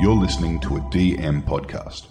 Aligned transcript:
You're 0.00 0.14
listening 0.14 0.60
to 0.60 0.76
a 0.76 0.80
DM 0.80 1.42
podcast. 1.42 2.06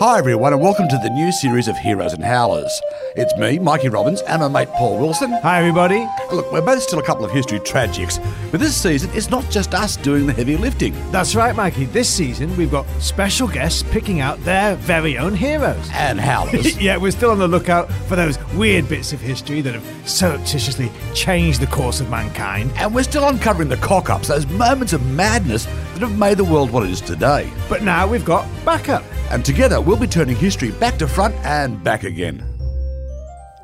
Hi, 0.00 0.18
everyone, 0.18 0.54
and 0.54 0.60
welcome 0.60 0.88
to 0.88 0.98
the 0.98 1.10
new 1.10 1.30
series 1.30 1.68
of 1.68 1.76
Heroes 1.76 2.14
and 2.14 2.24
Howlers. 2.24 2.80
It's 3.16 3.36
me, 3.36 3.60
Mikey 3.60 3.90
Robbins, 3.90 4.22
and 4.22 4.40
my 4.40 4.48
mate 4.48 4.74
Paul 4.74 4.98
Wilson. 4.98 5.30
Hi, 5.42 5.60
everybody. 5.60 6.04
Look, 6.32 6.50
we're 6.50 6.62
both 6.62 6.82
still 6.82 6.98
a 6.98 7.04
couple 7.04 7.24
of 7.24 7.30
history 7.30 7.60
tragics, 7.60 8.18
but 8.50 8.58
this 8.58 8.74
season 8.74 9.10
it's 9.12 9.30
not 9.30 9.48
just 9.50 9.72
us 9.72 9.96
doing 9.98 10.26
the 10.26 10.32
heavy 10.32 10.56
lifting. 10.56 10.94
That's 11.12 11.36
right, 11.36 11.54
Mikey. 11.54 11.84
This 11.84 12.08
season 12.08 12.56
we've 12.56 12.70
got 12.70 12.86
special 12.98 13.46
guests 13.46 13.84
picking 13.84 14.20
out 14.20 14.42
their 14.42 14.74
very 14.74 15.16
own 15.16 15.34
heroes. 15.34 15.88
And 15.92 16.18
Howlers. 16.18 16.80
yeah, 16.80 16.96
we're 16.96 17.12
still 17.12 17.30
on 17.30 17.38
the 17.38 17.46
lookout 17.46 17.92
for 18.08 18.16
those 18.16 18.36
weird 18.54 18.88
bits 18.88 19.12
of 19.12 19.20
history 19.20 19.60
that 19.60 19.74
have 19.74 20.08
surreptitiously 20.08 20.90
changed 21.14 21.60
the 21.60 21.66
course 21.68 22.00
of 22.00 22.10
mankind. 22.10 22.72
and 22.76 22.92
we're 22.92 23.04
still 23.04 23.28
uncovering 23.28 23.68
the 23.68 23.76
cock 23.76 24.10
ups, 24.10 24.26
those 24.28 24.46
moments 24.46 24.92
of 24.92 25.06
madness 25.12 25.68
that 26.00 26.08
have 26.08 26.18
made 26.18 26.38
the 26.38 26.44
world 26.44 26.70
what 26.70 26.84
it 26.84 26.90
is 26.90 27.00
today. 27.00 27.50
But 27.68 27.82
now 27.82 28.06
we've 28.06 28.24
got 28.24 28.46
backup. 28.64 29.04
And 29.30 29.44
together 29.44 29.80
we'll 29.80 29.96
be 29.96 30.06
turning 30.06 30.36
history 30.36 30.70
back 30.72 30.96
to 30.98 31.06
front 31.06 31.34
and 31.44 31.82
back 31.84 32.04
again. 32.04 32.46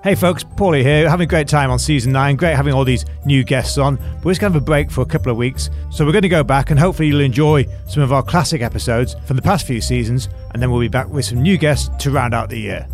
Hey 0.03 0.15
folks, 0.15 0.45
Paulie 0.45 0.83
here, 0.83 1.11
having 1.11 1.25
a 1.25 1.29
great 1.29 1.49
time 1.49 1.69
on 1.69 1.81
season 1.81 2.13
9. 2.13 2.37
Great 2.37 2.55
having 2.55 2.73
all 2.73 2.85
these 2.85 3.05
new 3.25 3.43
guests 3.43 3.77
on. 3.77 3.97
But 3.97 4.25
we're 4.25 4.33
just 4.33 4.41
going 4.41 4.53
to 4.53 4.57
have 4.57 4.63
a 4.63 4.65
break 4.65 4.91
for 4.91 5.01
a 5.01 5.07
couple 5.07 5.33
of 5.33 5.39
weeks. 5.39 5.69
So 5.91 6.05
we're 6.05 6.13
going 6.13 6.23
to 6.23 6.29
go 6.29 6.45
back 6.45 6.71
and 6.71 6.79
hopefully 6.79 7.09
you'll 7.09 7.23
enjoy 7.23 7.67
some 7.89 8.03
of 8.03 8.13
our 8.13 8.23
classic 8.23 8.61
episodes 8.63 9.17
from 9.25 9.37
the 9.37 9.43
past 9.43 9.67
few 9.67 9.81
seasons. 9.81 10.29
And 10.53 10.63
then 10.63 10.71
we'll 10.71 10.81
be 10.81 10.89
back 10.89 11.09
with 11.09 11.25
some 11.25 11.43
new 11.43 11.59
guests 11.59 11.91
to 12.05 12.11
round 12.11 12.35
out 12.35 12.51
the 12.51 12.61
year. 12.61 12.87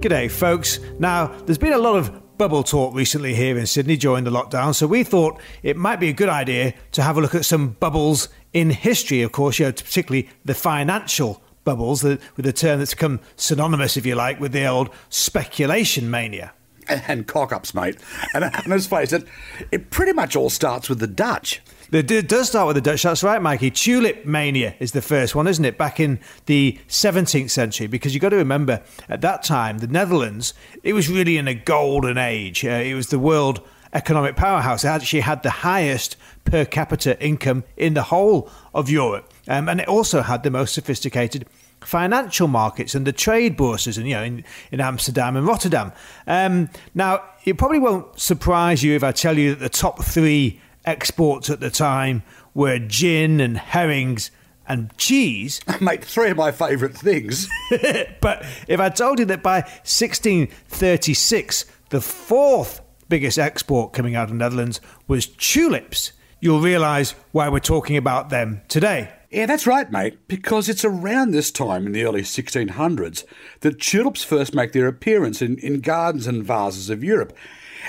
G'day, 0.00 0.30
folks. 0.30 0.78
Now, 1.00 1.28
there's 1.46 1.58
been 1.58 1.72
a 1.72 1.78
lot 1.78 1.96
of 1.96 2.25
bubble 2.38 2.62
talk 2.62 2.94
recently 2.94 3.34
here 3.34 3.58
in 3.58 3.66
Sydney 3.66 3.96
during 3.96 4.24
the 4.24 4.30
lockdown, 4.30 4.74
so 4.74 4.86
we 4.86 5.04
thought 5.04 5.40
it 5.62 5.76
might 5.76 6.00
be 6.00 6.08
a 6.08 6.12
good 6.12 6.28
idea 6.28 6.74
to 6.92 7.02
have 7.02 7.16
a 7.16 7.20
look 7.20 7.34
at 7.34 7.44
some 7.44 7.70
bubbles 7.70 8.28
in 8.52 8.70
history, 8.70 9.22
of 9.22 9.32
course, 9.32 9.58
you 9.58 9.66
know, 9.66 9.72
particularly 9.72 10.28
the 10.44 10.54
financial 10.54 11.42
bubbles, 11.64 12.02
with 12.04 12.46
a 12.46 12.52
term 12.52 12.78
that's 12.78 12.94
become 12.94 13.20
synonymous, 13.36 13.96
if 13.96 14.06
you 14.06 14.14
like, 14.14 14.40
with 14.40 14.52
the 14.52 14.66
old 14.66 14.88
speculation 15.08 16.10
mania. 16.10 16.52
And 16.88 17.26
cock 17.26 17.52
ups, 17.52 17.74
mate. 17.74 17.96
And, 18.32 18.44
and 18.44 18.66
let's 18.68 18.86
face 18.86 19.12
it, 19.12 19.26
it 19.72 19.90
pretty 19.90 20.12
much 20.12 20.36
all 20.36 20.50
starts 20.50 20.88
with 20.88 21.00
the 21.00 21.08
Dutch. 21.08 21.60
It 21.92 22.28
does 22.28 22.48
start 22.48 22.66
with 22.66 22.74
the 22.74 22.80
Dutch, 22.80 23.04
that's 23.04 23.22
right, 23.22 23.40
Mikey. 23.40 23.70
Tulip 23.70 24.26
mania 24.26 24.74
is 24.80 24.90
the 24.90 25.02
first 25.02 25.36
one, 25.36 25.46
isn't 25.46 25.64
it? 25.64 25.78
Back 25.78 26.00
in 26.00 26.18
the 26.46 26.78
17th 26.88 27.50
century, 27.50 27.86
because 27.86 28.12
you've 28.12 28.22
got 28.22 28.30
to 28.30 28.36
remember, 28.36 28.82
at 29.08 29.20
that 29.20 29.44
time, 29.44 29.78
the 29.78 29.86
Netherlands, 29.86 30.52
it 30.82 30.94
was 30.94 31.08
really 31.08 31.36
in 31.36 31.46
a 31.46 31.54
golden 31.54 32.18
age. 32.18 32.64
Uh, 32.64 32.70
it 32.70 32.94
was 32.94 33.08
the 33.08 33.20
world 33.20 33.60
economic 33.92 34.34
powerhouse. 34.34 34.84
It 34.84 34.88
actually 34.88 35.20
had 35.20 35.44
the 35.44 35.50
highest 35.50 36.16
per 36.44 36.64
capita 36.64 37.20
income 37.24 37.62
in 37.76 37.94
the 37.94 38.02
whole 38.02 38.50
of 38.74 38.90
Europe. 38.90 39.32
Um, 39.46 39.68
and 39.68 39.80
it 39.80 39.86
also 39.86 40.22
had 40.22 40.42
the 40.42 40.50
most 40.50 40.74
sophisticated 40.74 41.46
financial 41.80 42.48
markets 42.48 42.96
and 42.96 43.06
the 43.06 43.12
trade 43.12 43.56
bourses 43.56 43.96
and 43.96 44.08
you 44.08 44.14
know 44.14 44.22
in, 44.22 44.44
in 44.72 44.80
Amsterdam 44.80 45.36
and 45.36 45.46
Rotterdam. 45.46 45.92
Um, 46.26 46.68
now 46.94 47.22
it 47.44 47.58
probably 47.58 47.78
won't 47.78 48.18
surprise 48.18 48.82
you 48.82 48.96
if 48.96 49.04
I 49.04 49.12
tell 49.12 49.38
you 49.38 49.54
that 49.54 49.60
the 49.60 49.68
top 49.68 50.02
three 50.02 50.60
exports 50.86 51.50
at 51.50 51.60
the 51.60 51.70
time 51.70 52.22
were 52.54 52.78
gin 52.78 53.40
and 53.40 53.58
herrings 53.58 54.30
and 54.68 54.96
cheese. 54.96 55.60
Mate, 55.80 56.04
three 56.04 56.30
of 56.30 56.36
my 56.36 56.52
favourite 56.52 56.96
things. 56.96 57.48
but 58.20 58.44
if 58.68 58.80
I 58.80 58.88
told 58.88 59.18
you 59.18 59.24
that 59.26 59.42
by 59.42 59.60
1636 59.60 61.64
the 61.90 62.00
fourth 62.00 62.80
biggest 63.08 63.38
export 63.38 63.92
coming 63.92 64.16
out 64.16 64.24
of 64.24 64.30
the 64.30 64.36
Netherlands 64.36 64.80
was 65.06 65.26
tulips, 65.26 66.12
you'll 66.40 66.60
realise 66.60 67.12
why 67.32 67.48
we're 67.48 67.60
talking 67.60 67.96
about 67.96 68.30
them 68.30 68.62
today. 68.68 69.12
Yeah, 69.30 69.46
that's 69.46 69.66
right, 69.66 69.90
mate, 69.90 70.28
because 70.28 70.68
it's 70.68 70.84
around 70.84 71.30
this 71.30 71.50
time 71.50 71.86
in 71.86 71.92
the 71.92 72.04
early 72.04 72.22
1600s 72.22 73.24
that 73.60 73.80
tulips 73.80 74.24
first 74.24 74.54
make 74.54 74.72
their 74.72 74.86
appearance 74.86 75.42
in, 75.42 75.58
in 75.58 75.80
gardens 75.80 76.26
and 76.26 76.44
vases 76.44 76.90
of 76.90 77.04
Europe. 77.04 77.36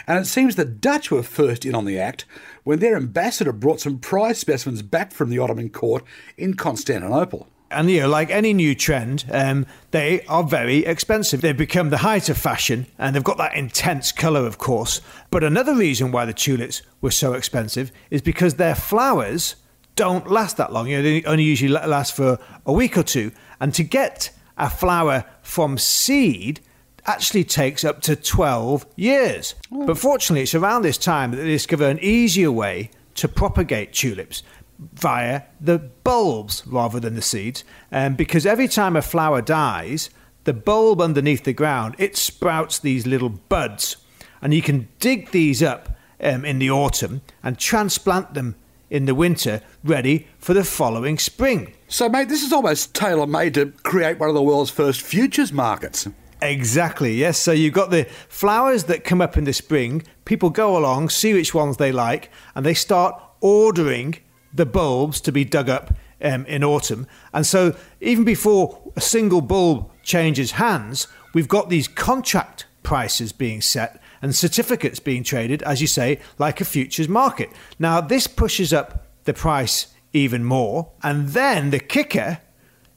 And 0.06 0.20
it 0.20 0.26
seems 0.26 0.56
the 0.56 0.66
Dutch 0.66 1.12
were 1.12 1.24
first 1.24 1.66
in 1.66 1.76
on 1.76 1.86
the 1.86 2.00
act 2.00 2.26
when 2.64 2.80
their 2.80 2.96
ambassador 2.96 3.52
brought 3.52 3.82
some 3.82 4.00
prize 4.00 4.38
specimens 4.38 4.82
back 4.82 5.12
from 5.12 5.30
the 5.30 5.40
Ottoman 5.40 5.70
court 5.70 6.04
in 6.38 6.56
Constantinople. 6.56 7.48
And 7.70 7.90
you 7.92 8.02
know, 8.02 8.10
like 8.10 8.30
any 8.30 8.54
new 8.54 8.76
trend, 8.76 9.26
um, 9.30 9.66
they 9.92 10.22
are 10.28 10.44
very 10.44 10.86
expensive. 10.86 11.42
They've 11.42 11.58
become 11.58 11.90
the 11.90 11.98
height 11.98 12.30
of 12.30 12.38
fashion, 12.38 12.88
and 12.98 13.14
they've 13.14 13.24
got 13.24 13.38
that 13.40 13.56
intense 13.56 14.14
colour, 14.14 14.46
of 14.46 14.58
course. 14.58 15.02
But 15.32 15.44
another 15.44 15.76
reason 15.76 16.14
why 16.14 16.24
the 16.26 16.34
tulips 16.34 16.82
were 17.02 17.12
so 17.12 17.34
expensive 17.34 17.92
is 18.10 18.22
because 18.22 18.54
their 18.54 18.76
flowers 18.76 19.58
don't 19.98 20.32
last 20.32 20.56
that 20.58 20.72
long. 20.72 20.88
You 20.88 20.98
know, 20.98 21.04
they 21.04 21.24
only 21.24 21.44
usually 21.44 21.72
last 21.72 22.16
for 22.16 22.40
a 22.66 22.72
week 22.72 22.98
or 22.98 23.04
two. 23.04 23.32
And 23.60 23.74
to 23.74 23.84
get 23.84 24.30
a 24.58 24.70
flower 24.70 25.26
from 25.42 25.78
seed 25.78 26.62
actually 27.08 27.46
takes 27.46 27.84
up 27.84 28.02
to 28.02 28.16
12 28.16 28.86
years. 28.96 29.56
But 29.72 29.98
fortunately, 29.98 30.44
it's 30.44 30.54
around 30.54 30.82
this 30.82 30.98
time 30.98 31.32
that 31.32 31.38
they 31.38 31.48
discover 31.48 31.86
an 31.86 32.00
easier 32.02 32.52
way 32.52 32.92
to 33.16 33.28
propagate 33.28 33.94
tulips 33.94 34.44
via 34.78 35.44
the 35.60 35.80
bulbs 35.80 36.64
rather 36.68 37.00
than 37.00 37.16
the 37.16 37.22
seeds. 37.22 37.64
Um, 37.92 38.16
because 38.16 38.46
every 38.46 38.68
time 38.68 38.96
a 38.96 39.02
flower 39.02 39.42
dies, 39.42 40.10
the 40.44 40.54
bulb 40.54 41.02
underneath 41.02 41.44
the 41.44 41.54
ground, 41.54 41.96
it 41.98 42.16
sprouts 42.16 42.78
these 42.78 43.08
little 43.08 43.30
buds. 43.30 43.98
And 44.42 44.54
you 44.54 44.62
can 44.62 44.88
dig 45.00 45.32
these 45.32 45.64
up 45.64 45.98
um, 46.22 46.46
in 46.46 46.60
the 46.60 46.70
autumn 46.70 47.22
and 47.44 47.58
transplant 47.58 48.34
them 48.34 48.56
in 48.90 49.06
the 49.06 49.16
winter, 49.16 49.62
ready 49.84 50.28
for 50.40 50.54
the 50.54 50.64
following 50.64 51.18
spring. 51.18 51.74
So, 51.88 52.08
mate, 52.08 52.30
this 52.30 52.44
is 52.44 52.54
almost 52.54 52.96
tailor 52.96 53.28
made 53.28 53.54
to 53.56 53.74
create 53.84 54.20
one 54.20 54.30
of 54.30 54.36
the 54.36 54.42
world's 54.42 54.70
first 54.70 55.02
futures 55.02 55.52
markets. 55.52 56.08
Exactly, 56.42 57.14
yes. 57.14 57.38
So 57.38 57.52
you've 57.52 57.74
got 57.74 57.90
the 57.90 58.06
flowers 58.30 58.86
that 58.86 59.04
come 59.04 59.22
up 59.22 59.38
in 59.38 59.44
the 59.46 59.54
spring. 59.54 60.04
People 60.26 60.50
go 60.50 60.78
along, 60.78 61.10
see 61.10 61.34
which 61.34 61.54
ones 61.54 61.78
they 61.78 61.92
like, 61.92 62.32
and 62.56 62.66
they 62.66 62.74
start 62.74 63.22
ordering 63.42 64.18
the 64.54 64.66
bulbs 64.66 65.22
to 65.22 65.32
be 65.32 65.44
dug 65.44 65.70
up 65.70 65.94
um, 66.22 66.46
in 66.46 66.64
autumn. 66.64 67.08
And 67.34 67.46
so 67.46 67.76
even 68.02 68.24
before 68.24 68.92
a 68.96 69.02
single 69.02 69.42
bulb 69.42 69.90
changes 70.04 70.52
hands, 70.52 71.08
we've 71.34 71.48
got 71.48 71.70
these 71.70 71.88
contract 71.88 72.66
prices 72.84 73.32
being 73.32 73.62
set 73.62 74.02
and 74.22 74.36
certificates 74.36 75.00
being 75.00 75.24
traded, 75.24 75.62
as 75.64 75.82
you 75.82 75.88
say, 75.88 76.20
like 76.38 76.62
a 76.62 76.66
futures 76.66 77.10
market. 77.10 77.52
Now, 77.78 78.02
this 78.02 78.28
pushes 78.28 78.74
up 78.74 79.06
the 79.26 79.34
price 79.34 79.88
even 80.14 80.44
more. 80.44 80.92
And 81.04 81.30
then 81.30 81.70
the 81.70 81.80
kicker 81.80 82.40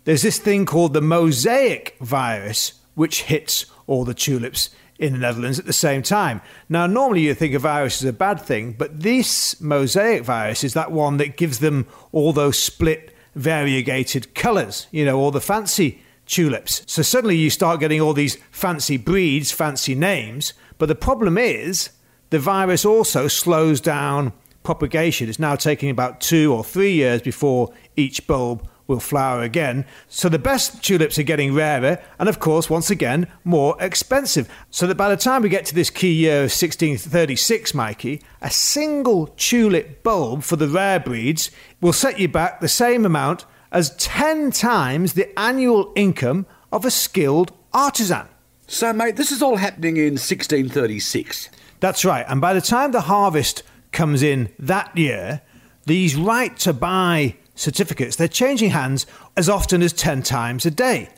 there's 0.05 0.23
this 0.23 0.39
thing 0.39 0.65
called 0.65 0.95
the 0.95 1.03
mosaic 1.03 1.97
virus, 2.01 2.73
which 3.01 3.23
hits 3.23 3.65
all 3.87 4.05
the 4.05 4.13
tulips 4.13 4.69
in 4.99 5.15
the 5.15 5.19
Netherlands 5.19 5.59
at 5.59 5.65
the 5.65 5.73
same 5.73 6.03
time. 6.03 6.43
Now, 6.69 6.87
normally 6.87 7.23
you 7.23 7.33
think 7.33 7.55
a 7.55 7.59
virus 7.59 8.03
is 8.03 8.05
a 8.07 8.13
bad 8.13 8.39
thing, 8.39 8.73
but 8.77 9.01
this 9.01 9.59
mosaic 9.59 10.23
virus 10.23 10.65
is 10.65 10.75
that 10.75 10.93
one 10.93 11.17
that 11.17 11.39
gives 11.39 11.61
them 11.61 11.87
all 12.13 12.35
those 12.35 12.59
split, 12.59 13.17
variegated 13.35 14.35
colours, 14.35 14.87
you 14.91 15.07
know, 15.07 15.19
all 15.19 15.31
the 15.31 15.41
fancy 15.41 16.03
tulips. 16.27 16.83
So 16.87 17.01
suddenly 17.01 17.39
you 17.39 17.49
start 17.49 17.81
getting 17.81 18.03
all 18.03 18.13
these 18.13 18.37
fancy 18.51 18.99
breeds, 18.99 19.51
fancy 19.51 19.95
names, 19.95 20.53
but 20.77 20.91
the 20.91 20.95
problem 20.95 21.39
is 21.39 21.89
the 22.29 22.39
virus 22.39 22.85
also 22.85 23.29
slows 23.29 23.81
down 23.81 24.35
propagation. 24.63 25.31
It's 25.31 25.39
now 25.39 25.57
taking 25.57 25.89
about 25.89 26.21
two 26.21 26.53
or 26.53 26.63
three 26.63 26.93
years 26.93 27.23
before 27.23 27.73
each 27.97 28.27
bulb 28.27 28.69
will 28.91 29.01
flower 29.01 29.41
again. 29.41 29.87
So 30.09 30.29
the 30.29 30.39
best 30.39 30.85
tulips 30.85 31.19
are 31.19 31.23
getting 31.23 31.55
rarer 31.55 31.99
and, 32.19 32.29
of 32.29 32.41
course, 32.41 32.69
once 32.69 32.91
again, 32.91 33.29
more 33.45 33.77
expensive. 33.81 34.51
So 34.71 34.87
that 34.87 34.97
by 34.97 35.09
the 35.09 35.17
time 35.17 35.43
we 35.43 35.49
get 35.49 35.65
to 35.67 35.75
this 35.75 35.89
key 35.89 36.13
year 36.13 36.39
of 36.39 36.51
1636, 36.51 37.73
Mikey, 37.73 38.21
a 38.43 38.51
single 38.51 39.29
tulip 39.39 40.03
bulb 40.03 40.43
for 40.43 40.57
the 40.57 40.69
rare 40.69 41.01
breeds 41.01 41.51
will 41.81 41.95
set 41.95 42.19
you 42.19 42.29
back 42.29 42.61
the 42.61 42.69
same 42.69 43.07
amount 43.07 43.47
as 43.73 43.97
10 43.97 44.51
times 44.51 45.15
the 45.15 45.39
annual 45.39 45.93
income 45.95 46.45
of 46.73 46.85
a 46.85 46.91
skilled 46.91 47.53
artisan. 47.73 48.27
So, 48.67 48.93
mate, 48.93 49.17
this 49.17 49.33
is 49.33 49.41
all 49.41 49.57
happening 49.57 49.97
in 49.97 50.15
1636. 50.15 51.49
That's 51.79 52.05
right. 52.05 52.27
And 52.29 52.41
by 52.41 52.53
the 52.53 52.61
time 52.61 52.93
the 52.93 53.03
harvest 53.03 53.63
comes 53.93 54.23
in 54.23 54.53
that 54.59 54.97
year, 54.97 55.43
these 55.87 56.17
right 56.17 56.57
to 56.59 56.73
buy 56.73 57.37
certificates, 57.61 58.17
they're 58.17 58.29
changing 58.29 58.71
hands 58.71 59.07
as 59.37 59.49
often 59.49 59.83
as 59.83 59.93
10 59.93 60.23
times 60.23 60.67
a 60.67 60.71
day. 60.71 61.11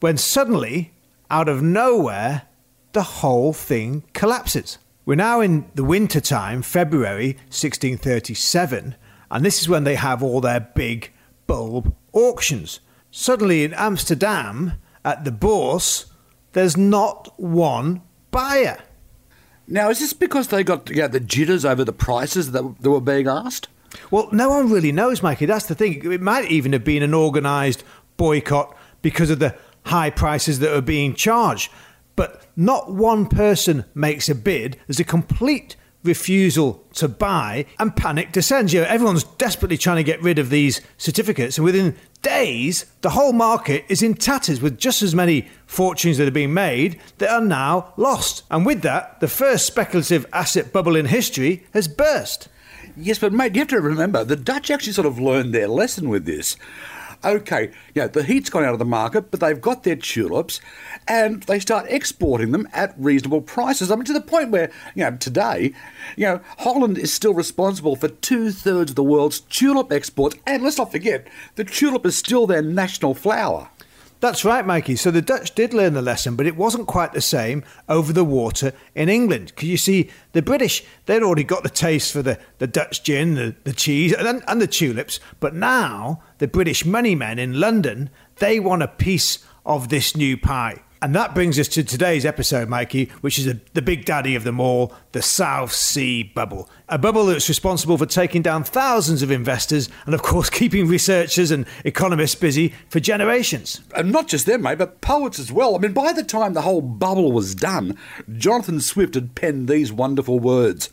When 0.00 0.16
suddenly, 0.16 0.92
out 1.30 1.48
of 1.48 1.62
nowhere, 1.62 2.42
the 2.92 3.02
whole 3.02 3.52
thing 3.52 4.04
collapses. 4.12 4.78
We're 5.04 5.14
now 5.14 5.40
in 5.40 5.68
the 5.74 5.84
winter 5.84 6.20
time, 6.20 6.62
February 6.62 7.34
1637, 7.48 8.94
and 9.30 9.44
this 9.44 9.60
is 9.60 9.68
when 9.68 9.84
they 9.84 9.94
have 9.94 10.22
all 10.22 10.40
their 10.40 10.60
big 10.60 11.12
bulb 11.46 11.94
auctions. 12.12 12.80
Suddenly 13.10 13.64
in 13.64 13.74
Amsterdam, 13.74 14.74
at 15.04 15.24
the 15.24 15.32
Bourse, 15.32 16.06
there's 16.52 16.76
not 16.76 17.32
one 17.38 18.02
buyer. 18.30 18.78
Now, 19.66 19.90
is 19.90 20.00
this 20.00 20.12
because 20.12 20.48
they 20.48 20.64
got 20.64 20.90
yeah, 20.90 21.06
the 21.06 21.20
jitters 21.20 21.64
over 21.64 21.84
the 21.84 21.92
prices 21.92 22.52
that, 22.52 22.80
that 22.80 22.90
were 22.90 23.00
being 23.00 23.28
asked? 23.28 23.68
Well, 24.10 24.28
no 24.32 24.50
one 24.50 24.70
really 24.70 24.92
knows, 24.92 25.22
Mikey. 25.22 25.46
That's 25.46 25.66
the 25.66 25.74
thing. 25.74 26.12
It 26.12 26.20
might 26.20 26.50
even 26.50 26.72
have 26.72 26.84
been 26.84 27.02
an 27.02 27.14
organised 27.14 27.84
boycott 28.16 28.76
because 29.02 29.30
of 29.30 29.38
the 29.38 29.56
high 29.86 30.10
prices 30.10 30.58
that 30.60 30.74
are 30.74 30.82
being 30.82 31.14
charged. 31.14 31.70
But 32.16 32.46
not 32.56 32.92
one 32.92 33.26
person 33.26 33.84
makes 33.94 34.28
a 34.28 34.34
bid. 34.34 34.78
There's 34.86 35.00
a 35.00 35.04
complete 35.04 35.76
refusal 36.02 36.84
to 36.94 37.08
buy 37.08 37.66
and 37.78 37.94
panic 37.94 38.32
descends. 38.32 38.72
You 38.72 38.80
know, 38.80 38.86
everyone's 38.86 39.24
desperately 39.24 39.76
trying 39.76 39.96
to 39.96 40.02
get 40.02 40.22
rid 40.22 40.38
of 40.38 40.50
these 40.50 40.80
certificates, 40.96 41.58
and 41.58 41.64
within 41.64 41.96
days, 42.22 42.86
the 43.00 43.10
whole 43.10 43.32
market 43.32 43.84
is 43.88 44.02
in 44.02 44.14
tatters 44.14 44.60
with 44.60 44.78
just 44.78 45.02
as 45.02 45.14
many 45.14 45.48
fortunes 45.66 46.18
that 46.18 46.28
are 46.28 46.32
being 46.32 46.54
made 46.54 47.00
that 47.18 47.30
are 47.30 47.40
now 47.40 47.92
lost. 47.96 48.44
And 48.50 48.66
with 48.66 48.82
that, 48.82 49.20
the 49.20 49.28
first 49.28 49.66
speculative 49.66 50.26
asset 50.32 50.72
bubble 50.72 50.96
in 50.96 51.06
history 51.06 51.66
has 51.72 51.88
burst. 51.88 52.48
Yes, 52.96 53.18
but 53.18 53.32
mate, 53.32 53.54
you 53.54 53.60
have 53.60 53.68
to 53.68 53.80
remember 53.80 54.24
the 54.24 54.36
Dutch 54.36 54.70
actually 54.70 54.92
sort 54.92 55.06
of 55.06 55.18
learned 55.18 55.54
their 55.54 55.68
lesson 55.68 56.08
with 56.08 56.24
this. 56.24 56.56
Okay, 57.22 57.70
yeah, 57.94 58.06
the 58.06 58.22
heat's 58.22 58.48
gone 58.48 58.64
out 58.64 58.72
of 58.72 58.78
the 58.78 58.84
market, 58.86 59.30
but 59.30 59.40
they've 59.40 59.60
got 59.60 59.82
their 59.82 59.96
tulips 59.96 60.58
and 61.06 61.42
they 61.42 61.60
start 61.60 61.84
exporting 61.90 62.52
them 62.52 62.66
at 62.72 62.94
reasonable 62.96 63.42
prices. 63.42 63.90
I 63.90 63.96
mean, 63.96 64.06
to 64.06 64.14
the 64.14 64.22
point 64.22 64.50
where, 64.50 64.72
you 64.94 65.04
know, 65.04 65.16
today, 65.18 65.74
you 66.16 66.24
know, 66.24 66.40
Holland 66.58 66.96
is 66.96 67.12
still 67.12 67.34
responsible 67.34 67.94
for 67.94 68.08
two 68.08 68.50
thirds 68.50 68.92
of 68.92 68.96
the 68.96 69.04
world's 69.04 69.40
tulip 69.40 69.92
exports. 69.92 70.36
And 70.46 70.62
let's 70.62 70.78
not 70.78 70.92
forget, 70.92 71.28
the 71.56 71.64
tulip 71.64 72.06
is 72.06 72.16
still 72.16 72.46
their 72.46 72.62
national 72.62 73.12
flower. 73.12 73.68
That's 74.20 74.44
right, 74.44 74.66
Mikey. 74.66 74.96
So 74.96 75.10
the 75.10 75.22
Dutch 75.22 75.54
did 75.54 75.72
learn 75.72 75.94
the 75.94 76.02
lesson, 76.02 76.36
but 76.36 76.46
it 76.46 76.56
wasn't 76.56 76.86
quite 76.86 77.14
the 77.14 77.22
same 77.22 77.64
over 77.88 78.12
the 78.12 78.24
water 78.24 78.74
in 78.94 79.08
England. 79.08 79.46
Because 79.46 79.68
you 79.68 79.78
see, 79.78 80.10
the 80.32 80.42
British, 80.42 80.84
they'd 81.06 81.22
already 81.22 81.42
got 81.44 81.62
the 81.62 81.70
taste 81.70 82.12
for 82.12 82.20
the, 82.20 82.38
the 82.58 82.66
Dutch 82.66 83.02
gin, 83.02 83.34
the, 83.34 83.56
the 83.64 83.72
cheese, 83.72 84.12
and, 84.12 84.42
and 84.46 84.60
the 84.60 84.66
tulips. 84.66 85.20
But 85.40 85.54
now, 85.54 86.22
the 86.36 86.48
British 86.48 86.84
money 86.84 87.14
men 87.14 87.38
in 87.38 87.58
London, 87.58 88.10
they 88.36 88.60
want 88.60 88.82
a 88.82 88.88
piece 88.88 89.38
of 89.64 89.88
this 89.88 90.14
new 90.14 90.36
pie. 90.36 90.82
And 91.02 91.14
that 91.14 91.34
brings 91.34 91.58
us 91.58 91.68
to 91.68 91.82
today's 91.82 92.26
episode, 92.26 92.68
Mikey, 92.68 93.06
which 93.22 93.38
is 93.38 93.46
a, 93.46 93.58
the 93.72 93.80
big 93.80 94.04
daddy 94.04 94.34
of 94.34 94.44
them 94.44 94.60
all, 94.60 94.92
the 95.12 95.22
South 95.22 95.72
Sea 95.72 96.22
bubble. 96.22 96.68
A 96.90 96.98
bubble 96.98 97.24
that's 97.24 97.48
responsible 97.48 97.96
for 97.96 98.04
taking 98.04 98.42
down 98.42 98.64
thousands 98.64 99.22
of 99.22 99.30
investors 99.30 99.88
and, 100.04 100.14
of 100.14 100.20
course, 100.20 100.50
keeping 100.50 100.86
researchers 100.86 101.50
and 101.50 101.64
economists 101.86 102.34
busy 102.34 102.74
for 102.90 103.00
generations. 103.00 103.80
And 103.96 104.12
not 104.12 104.28
just 104.28 104.44
them, 104.44 104.60
mate, 104.60 104.76
but 104.76 105.00
poets 105.00 105.38
as 105.38 105.50
well. 105.50 105.74
I 105.74 105.78
mean, 105.78 105.94
by 105.94 106.12
the 106.12 106.22
time 106.22 106.52
the 106.52 106.62
whole 106.62 106.82
bubble 106.82 107.32
was 107.32 107.54
done, 107.54 107.96
Jonathan 108.36 108.78
Swift 108.78 109.14
had 109.14 109.34
penned 109.34 109.68
these 109.68 109.90
wonderful 109.90 110.38
words. 110.38 110.90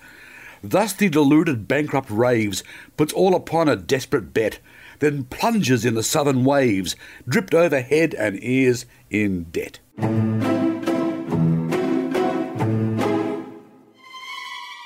Thus 0.64 0.94
the 0.94 1.10
deluded 1.10 1.68
bankrupt 1.68 2.10
raves, 2.10 2.64
puts 2.96 3.12
all 3.12 3.36
upon 3.36 3.68
a 3.68 3.76
desperate 3.76 4.34
bet, 4.34 4.60
then 5.00 5.26
plunges 5.26 5.86
in 5.86 5.94
the 5.94 6.04
southern 6.04 6.44
waves, 6.44 6.96
dripped 7.28 7.54
over 7.54 7.82
head 7.82 8.14
and 8.14 8.42
ears 8.44 8.86
in 9.10 9.44
debt. 9.46 9.80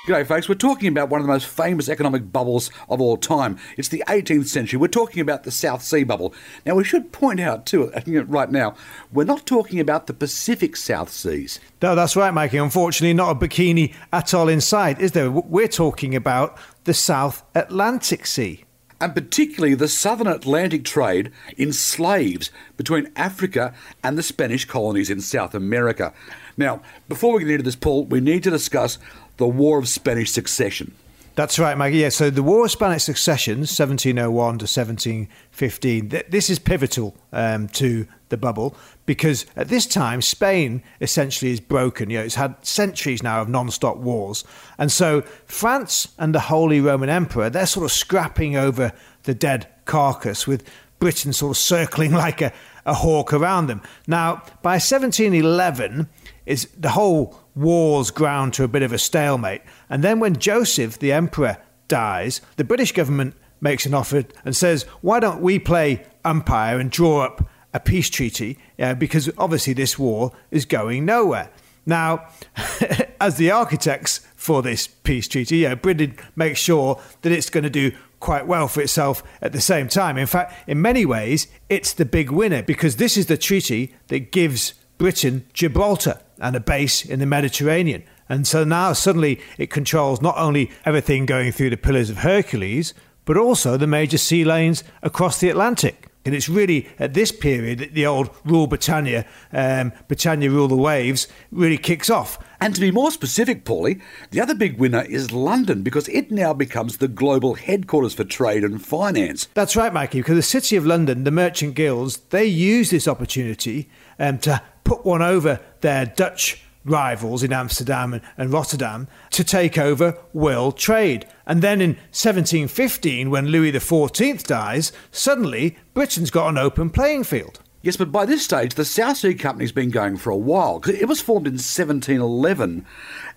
G'day, 0.04 0.26
folks. 0.26 0.48
We're 0.48 0.56
talking 0.56 0.88
about 0.88 1.10
one 1.10 1.20
of 1.20 1.26
the 1.28 1.32
most 1.32 1.46
famous 1.46 1.88
economic 1.88 2.32
bubbles 2.32 2.72
of 2.88 3.00
all 3.00 3.16
time. 3.16 3.56
It's 3.76 3.86
the 3.86 4.02
18th 4.08 4.48
century. 4.48 4.76
We're 4.76 4.88
talking 4.88 5.20
about 5.20 5.44
the 5.44 5.52
South 5.52 5.80
Sea 5.80 6.02
bubble. 6.02 6.34
Now, 6.66 6.74
we 6.74 6.82
should 6.82 7.12
point 7.12 7.38
out, 7.38 7.66
too, 7.66 7.92
right 8.06 8.50
now, 8.50 8.74
we're 9.12 9.22
not 9.22 9.46
talking 9.46 9.78
about 9.78 10.08
the 10.08 10.12
Pacific 10.12 10.74
South 10.74 11.08
Seas. 11.08 11.60
No, 11.80 11.94
that's 11.94 12.16
right, 12.16 12.34
Mikey. 12.34 12.56
Unfortunately, 12.56 13.14
not 13.14 13.36
a 13.36 13.38
bikini 13.38 13.94
atoll 14.12 14.48
in 14.48 14.60
sight, 14.60 15.00
is 15.00 15.12
there? 15.12 15.30
We're 15.30 15.68
talking 15.68 16.16
about 16.16 16.58
the 16.82 16.94
South 16.94 17.44
Atlantic 17.54 18.26
Sea 18.26 18.64
and 19.02 19.16
particularly 19.16 19.74
the 19.74 19.88
southern 19.88 20.28
Atlantic 20.28 20.84
trade 20.84 21.32
in 21.56 21.72
slaves 21.72 22.52
between 22.76 23.10
Africa 23.16 23.74
and 24.04 24.16
the 24.16 24.22
Spanish 24.22 24.64
colonies 24.64 25.10
in 25.10 25.20
South 25.20 25.56
America. 25.56 26.14
Now, 26.56 26.82
before 27.08 27.34
we 27.34 27.40
get 27.40 27.50
into 27.50 27.64
this, 27.64 27.74
Paul, 27.74 28.04
we 28.04 28.20
need 28.20 28.44
to 28.44 28.50
discuss 28.50 28.98
the 29.38 29.48
War 29.48 29.80
of 29.80 29.88
Spanish 29.88 30.30
Succession. 30.30 30.94
That's 31.34 31.58
right, 31.58 31.78
Mikey. 31.78 31.96
Yeah, 31.96 32.10
so 32.10 32.28
the 32.28 32.42
War 32.42 32.66
of 32.66 32.70
Spanish 32.70 33.04
Succession, 33.04 33.60
1701 33.60 34.28
to 34.58 34.64
1715, 34.64 36.10
th- 36.10 36.26
this 36.28 36.50
is 36.50 36.58
pivotal 36.58 37.16
um, 37.32 37.68
to 37.68 38.06
the 38.28 38.36
bubble 38.36 38.76
because 39.06 39.46
at 39.56 39.68
this 39.68 39.86
time, 39.86 40.20
Spain 40.20 40.82
essentially 41.00 41.50
is 41.50 41.58
broken. 41.58 42.10
You 42.10 42.18
know, 42.18 42.24
it's 42.24 42.34
had 42.34 42.54
centuries 42.64 43.22
now 43.22 43.40
of 43.40 43.48
non 43.48 43.70
stop 43.70 43.96
wars. 43.96 44.44
And 44.76 44.92
so 44.92 45.22
France 45.46 46.08
and 46.18 46.34
the 46.34 46.40
Holy 46.40 46.82
Roman 46.82 47.08
Emperor, 47.08 47.48
they're 47.48 47.64
sort 47.64 47.84
of 47.84 47.92
scrapping 47.92 48.56
over 48.56 48.92
the 49.22 49.34
dead 49.34 49.68
carcass 49.86 50.46
with 50.46 50.68
Britain 50.98 51.32
sort 51.32 51.56
of 51.56 51.56
circling 51.56 52.12
like 52.26 52.42
a, 52.42 52.52
a 52.84 52.92
hawk 52.92 53.32
around 53.32 53.68
them. 53.68 53.80
Now, 54.06 54.42
by 54.60 54.72
1711, 54.72 56.08
is 56.46 56.68
the 56.76 56.90
whole 56.90 57.38
war's 57.54 58.10
ground 58.10 58.54
to 58.54 58.64
a 58.64 58.68
bit 58.68 58.82
of 58.82 58.92
a 58.92 58.98
stalemate. 58.98 59.62
And 59.88 60.02
then 60.02 60.20
when 60.20 60.36
Joseph, 60.36 60.98
the 60.98 61.12
emperor, 61.12 61.58
dies, 61.88 62.40
the 62.56 62.64
British 62.64 62.92
government 62.92 63.34
makes 63.60 63.86
an 63.86 63.94
offer 63.94 64.24
and 64.44 64.56
says, 64.56 64.84
why 65.00 65.20
don't 65.20 65.40
we 65.40 65.58
play 65.58 66.04
umpire 66.24 66.78
and 66.78 66.90
draw 66.90 67.20
up 67.20 67.48
a 67.74 67.80
peace 67.80 68.10
treaty? 68.10 68.58
Uh, 68.78 68.94
because 68.94 69.30
obviously 69.38 69.72
this 69.72 69.98
war 69.98 70.32
is 70.50 70.64
going 70.64 71.04
nowhere. 71.04 71.50
Now, 71.84 72.28
as 73.20 73.36
the 73.36 73.50
architects 73.50 74.20
for 74.36 74.62
this 74.62 74.86
peace 74.86 75.28
treaty, 75.28 75.58
yeah, 75.58 75.74
Britain 75.74 76.16
makes 76.36 76.60
sure 76.60 77.00
that 77.22 77.32
it's 77.32 77.50
going 77.50 77.64
to 77.64 77.70
do 77.70 77.92
quite 78.20 78.46
well 78.46 78.68
for 78.68 78.80
itself 78.80 79.22
at 79.40 79.52
the 79.52 79.60
same 79.60 79.88
time. 79.88 80.16
In 80.16 80.26
fact, 80.26 80.68
in 80.68 80.80
many 80.80 81.04
ways, 81.04 81.48
it's 81.68 81.92
the 81.92 82.04
big 82.04 82.30
winner 82.30 82.62
because 82.62 82.96
this 82.96 83.16
is 83.16 83.26
the 83.26 83.36
treaty 83.36 83.94
that 84.08 84.30
gives 84.30 84.74
Britain 85.02 85.44
Gibraltar 85.52 86.20
and 86.38 86.54
a 86.54 86.60
base 86.60 87.04
in 87.04 87.18
the 87.18 87.26
Mediterranean. 87.26 88.04
And 88.28 88.46
so 88.46 88.62
now 88.62 88.92
suddenly 88.92 89.40
it 89.58 89.68
controls 89.68 90.22
not 90.22 90.38
only 90.38 90.70
everything 90.84 91.26
going 91.26 91.50
through 91.50 91.70
the 91.70 91.76
Pillars 91.76 92.08
of 92.08 92.18
Hercules, 92.18 92.94
but 93.24 93.36
also 93.36 93.76
the 93.76 93.88
major 93.88 94.16
sea 94.16 94.44
lanes 94.44 94.84
across 95.02 95.40
the 95.40 95.48
Atlantic. 95.48 96.06
And 96.24 96.34
it's 96.34 96.48
really 96.48 96.88
at 96.98 97.14
this 97.14 97.32
period 97.32 97.78
that 97.80 97.94
the 97.94 98.06
old 98.06 98.30
Rule 98.44 98.66
Britannia, 98.66 99.26
um, 99.52 99.92
Britannia 100.08 100.50
Rule 100.50 100.68
the 100.68 100.76
Waves, 100.76 101.26
really 101.50 101.78
kicks 101.78 102.08
off. 102.10 102.38
And 102.60 102.74
to 102.74 102.80
be 102.80 102.92
more 102.92 103.10
specific, 103.10 103.64
Paulie, 103.64 104.00
the 104.30 104.40
other 104.40 104.54
big 104.54 104.78
winner 104.78 105.02
is 105.02 105.32
London 105.32 105.82
because 105.82 106.08
it 106.08 106.30
now 106.30 106.52
becomes 106.52 106.98
the 106.98 107.08
global 107.08 107.54
headquarters 107.54 108.14
for 108.14 108.22
trade 108.22 108.62
and 108.62 108.84
finance. 108.84 109.48
That's 109.54 109.74
right, 109.74 109.92
Mikey, 109.92 110.20
because 110.20 110.36
the 110.36 110.42
City 110.42 110.76
of 110.76 110.86
London, 110.86 111.24
the 111.24 111.32
merchant 111.32 111.74
guilds, 111.74 112.18
they 112.30 112.44
use 112.44 112.90
this 112.90 113.08
opportunity 113.08 113.88
um, 114.18 114.38
to 114.38 114.62
put 114.84 115.04
one 115.04 115.22
over 115.22 115.60
their 115.80 116.06
Dutch 116.06 116.62
rivals 116.84 117.42
in 117.42 117.52
Amsterdam 117.52 118.20
and 118.36 118.52
Rotterdam 118.52 119.08
to 119.30 119.44
take 119.44 119.78
over 119.78 120.18
world 120.32 120.78
trade. 120.78 121.26
And 121.46 121.62
then 121.62 121.80
in 121.80 121.90
1715, 122.10 123.30
when 123.30 123.46
Louis 123.46 123.72
XIV 123.72 124.46
dies, 124.46 124.92
suddenly 125.10 125.76
Britain's 125.94 126.30
got 126.30 126.48
an 126.48 126.58
open 126.58 126.90
playing 126.90 127.24
field. 127.24 127.60
Yes, 127.82 127.96
but 127.96 128.12
by 128.12 128.26
this 128.26 128.44
stage, 128.44 128.76
the 128.76 128.84
South 128.84 129.16
Sea 129.16 129.34
Company's 129.34 129.72
been 129.72 129.90
going 129.90 130.16
for 130.16 130.30
a 130.30 130.36
while. 130.36 130.80
It 130.86 131.08
was 131.08 131.20
formed 131.20 131.48
in 131.48 131.54
1711 131.54 132.86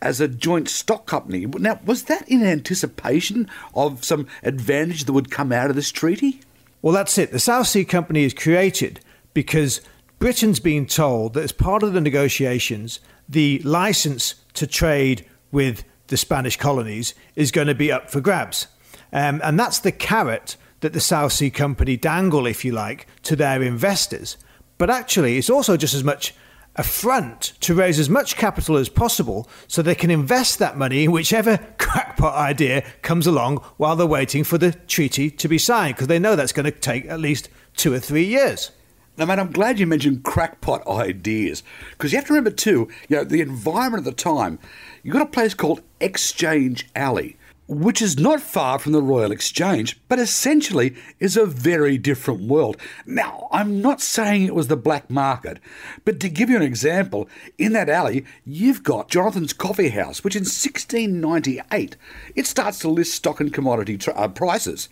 as 0.04 0.22
a 0.22 0.28
joint 0.28 0.70
stock 0.70 1.08
company. 1.08 1.48
Now, 1.48 1.80
was 1.84 2.04
that 2.04 2.30
in 2.30 2.44
anticipation 2.44 3.50
of 3.74 4.04
some 4.04 4.28
advantage 4.44 5.06
that 5.06 5.14
would 5.14 5.32
come 5.32 5.52
out 5.52 5.72
of 5.72 5.76
this 5.76 5.92
treaty? 5.92 6.42
Well, 6.84 6.94
that's 6.94 7.18
it. 7.18 7.32
The 7.32 7.40
South 7.40 7.66
Sea 7.66 7.84
Company 7.84 8.24
is 8.24 8.36
created 8.36 9.00
because 9.34 9.82
Britain's 10.20 10.60
been 10.60 10.86
told 10.86 11.34
that 11.34 11.44
as 11.44 11.52
part 11.52 11.82
of 11.82 11.94
the 11.94 12.02
negotiations, 12.02 13.00
the 13.28 13.60
license 13.60 14.36
to 14.54 14.68
trade 14.68 15.26
with 15.52 15.84
the 16.08 16.18
Spanish 16.18 16.58
colonies 16.58 17.14
is 17.36 17.52
going 17.52 17.68
to 17.68 17.76
be 17.76 17.92
up 17.92 18.10
for 18.10 18.22
grabs. 18.22 18.68
Um, 19.12 19.42
and 19.44 19.60
that's 19.60 19.80
the 19.80 19.92
carrot 19.92 20.58
that 20.82 20.94
the 20.94 21.00
South 21.00 21.34
Sea 21.34 21.50
Company 21.50 21.98
dangle, 21.98 22.46
if 22.46 22.64
you 22.64 22.72
like, 22.72 23.08
to 23.24 23.36
their 23.36 23.62
investors. 23.64 24.38
But 24.78 24.90
actually, 24.90 25.38
it's 25.38 25.50
also 25.50 25.78
just 25.78 25.94
as 25.94 26.04
much 26.04 26.36
a 26.76 26.84
front 26.84 27.54
to 27.62 27.74
raise 27.74 28.00
as 28.00 28.10
much 28.10 28.36
capital 28.36 28.76
as 28.76 28.90
possible 28.90 29.48
so 29.68 29.82
they 29.82 29.96
can 29.96 30.12
invest 30.12 30.60
that 30.60 30.78
money 30.78 31.06
in 31.06 31.12
whichever 31.12 31.58
crackpot 31.78 32.36
idea 32.36 32.84
comes 33.02 33.26
along 33.26 33.58
while 33.78 33.96
they're 33.96 34.06
waiting 34.06 34.44
for 34.44 34.58
the 34.58 34.74
treaty 34.74 35.32
to 35.32 35.48
be 35.48 35.58
signed, 35.58 35.96
because 35.96 36.08
they 36.08 36.20
know 36.20 36.36
that's 36.36 36.52
going 36.52 36.66
to 36.66 36.72
take 36.72 37.06
at 37.06 37.20
least 37.20 37.50
two 37.76 37.94
or 37.94 38.00
three 38.00 38.26
years. 38.26 38.72
Now, 39.18 39.26
mate, 39.26 39.40
I'm 39.40 39.52
glad 39.52 39.80
you 39.80 39.88
mentioned 39.88 40.24
crackpot 40.24 40.86
ideas 40.88 41.64
because 41.92 42.12
you 42.12 42.18
have 42.18 42.28
to 42.28 42.34
remember 42.34 42.52
too, 42.52 42.90
you 43.08 43.18
know, 43.18 43.24
the 43.24 43.42
environment 43.42 44.06
at 44.06 44.18
the 44.18 44.24
time. 44.24 44.60
You 45.04 45.14
got 45.14 45.22
a 45.22 45.28
place 45.28 45.54
called 45.54 45.82
Exchange 46.02 46.90
Alley, 46.96 47.38
which 47.68 48.02
is 48.02 48.20
not 48.20 48.42
far 48.42 48.78
from 48.78 48.92
the 48.92 49.02
Royal 49.02 49.32
Exchange, 49.32 50.00
but 50.08 50.20
essentially 50.20 50.96
is 51.20 51.36
a 51.36 51.46
very 51.46 51.98
different 51.98 52.42
world. 52.42 52.78
Now, 53.06 53.48
I'm 53.52 53.82
not 53.82 54.02
saying 54.02 54.44
it 54.44 54.56
was 54.56 54.68
the 54.68 54.78
black 54.78 55.10
market, 55.10 55.60
but 56.04 56.20
to 56.20 56.30
give 56.30 56.50
you 56.50 56.58
an 56.58 56.62
example, 56.62 57.28
in 57.58 57.74
that 57.74 57.90
alley, 57.90 58.26
you've 58.46 58.84
got 58.84 59.10
Jonathan's 59.10 59.54
Coffee 59.54 59.90
House, 59.90 60.24
which 60.24 60.36
in 60.36 60.42
1698, 60.42 61.96
it 62.36 62.46
starts 62.46 62.80
to 62.80 62.90
list 62.90 63.14
stock 63.14 63.40
and 63.40 63.54
commodity 63.54 63.98
tr- 63.98 64.12
uh, 64.16 64.28
prices. 64.28 64.88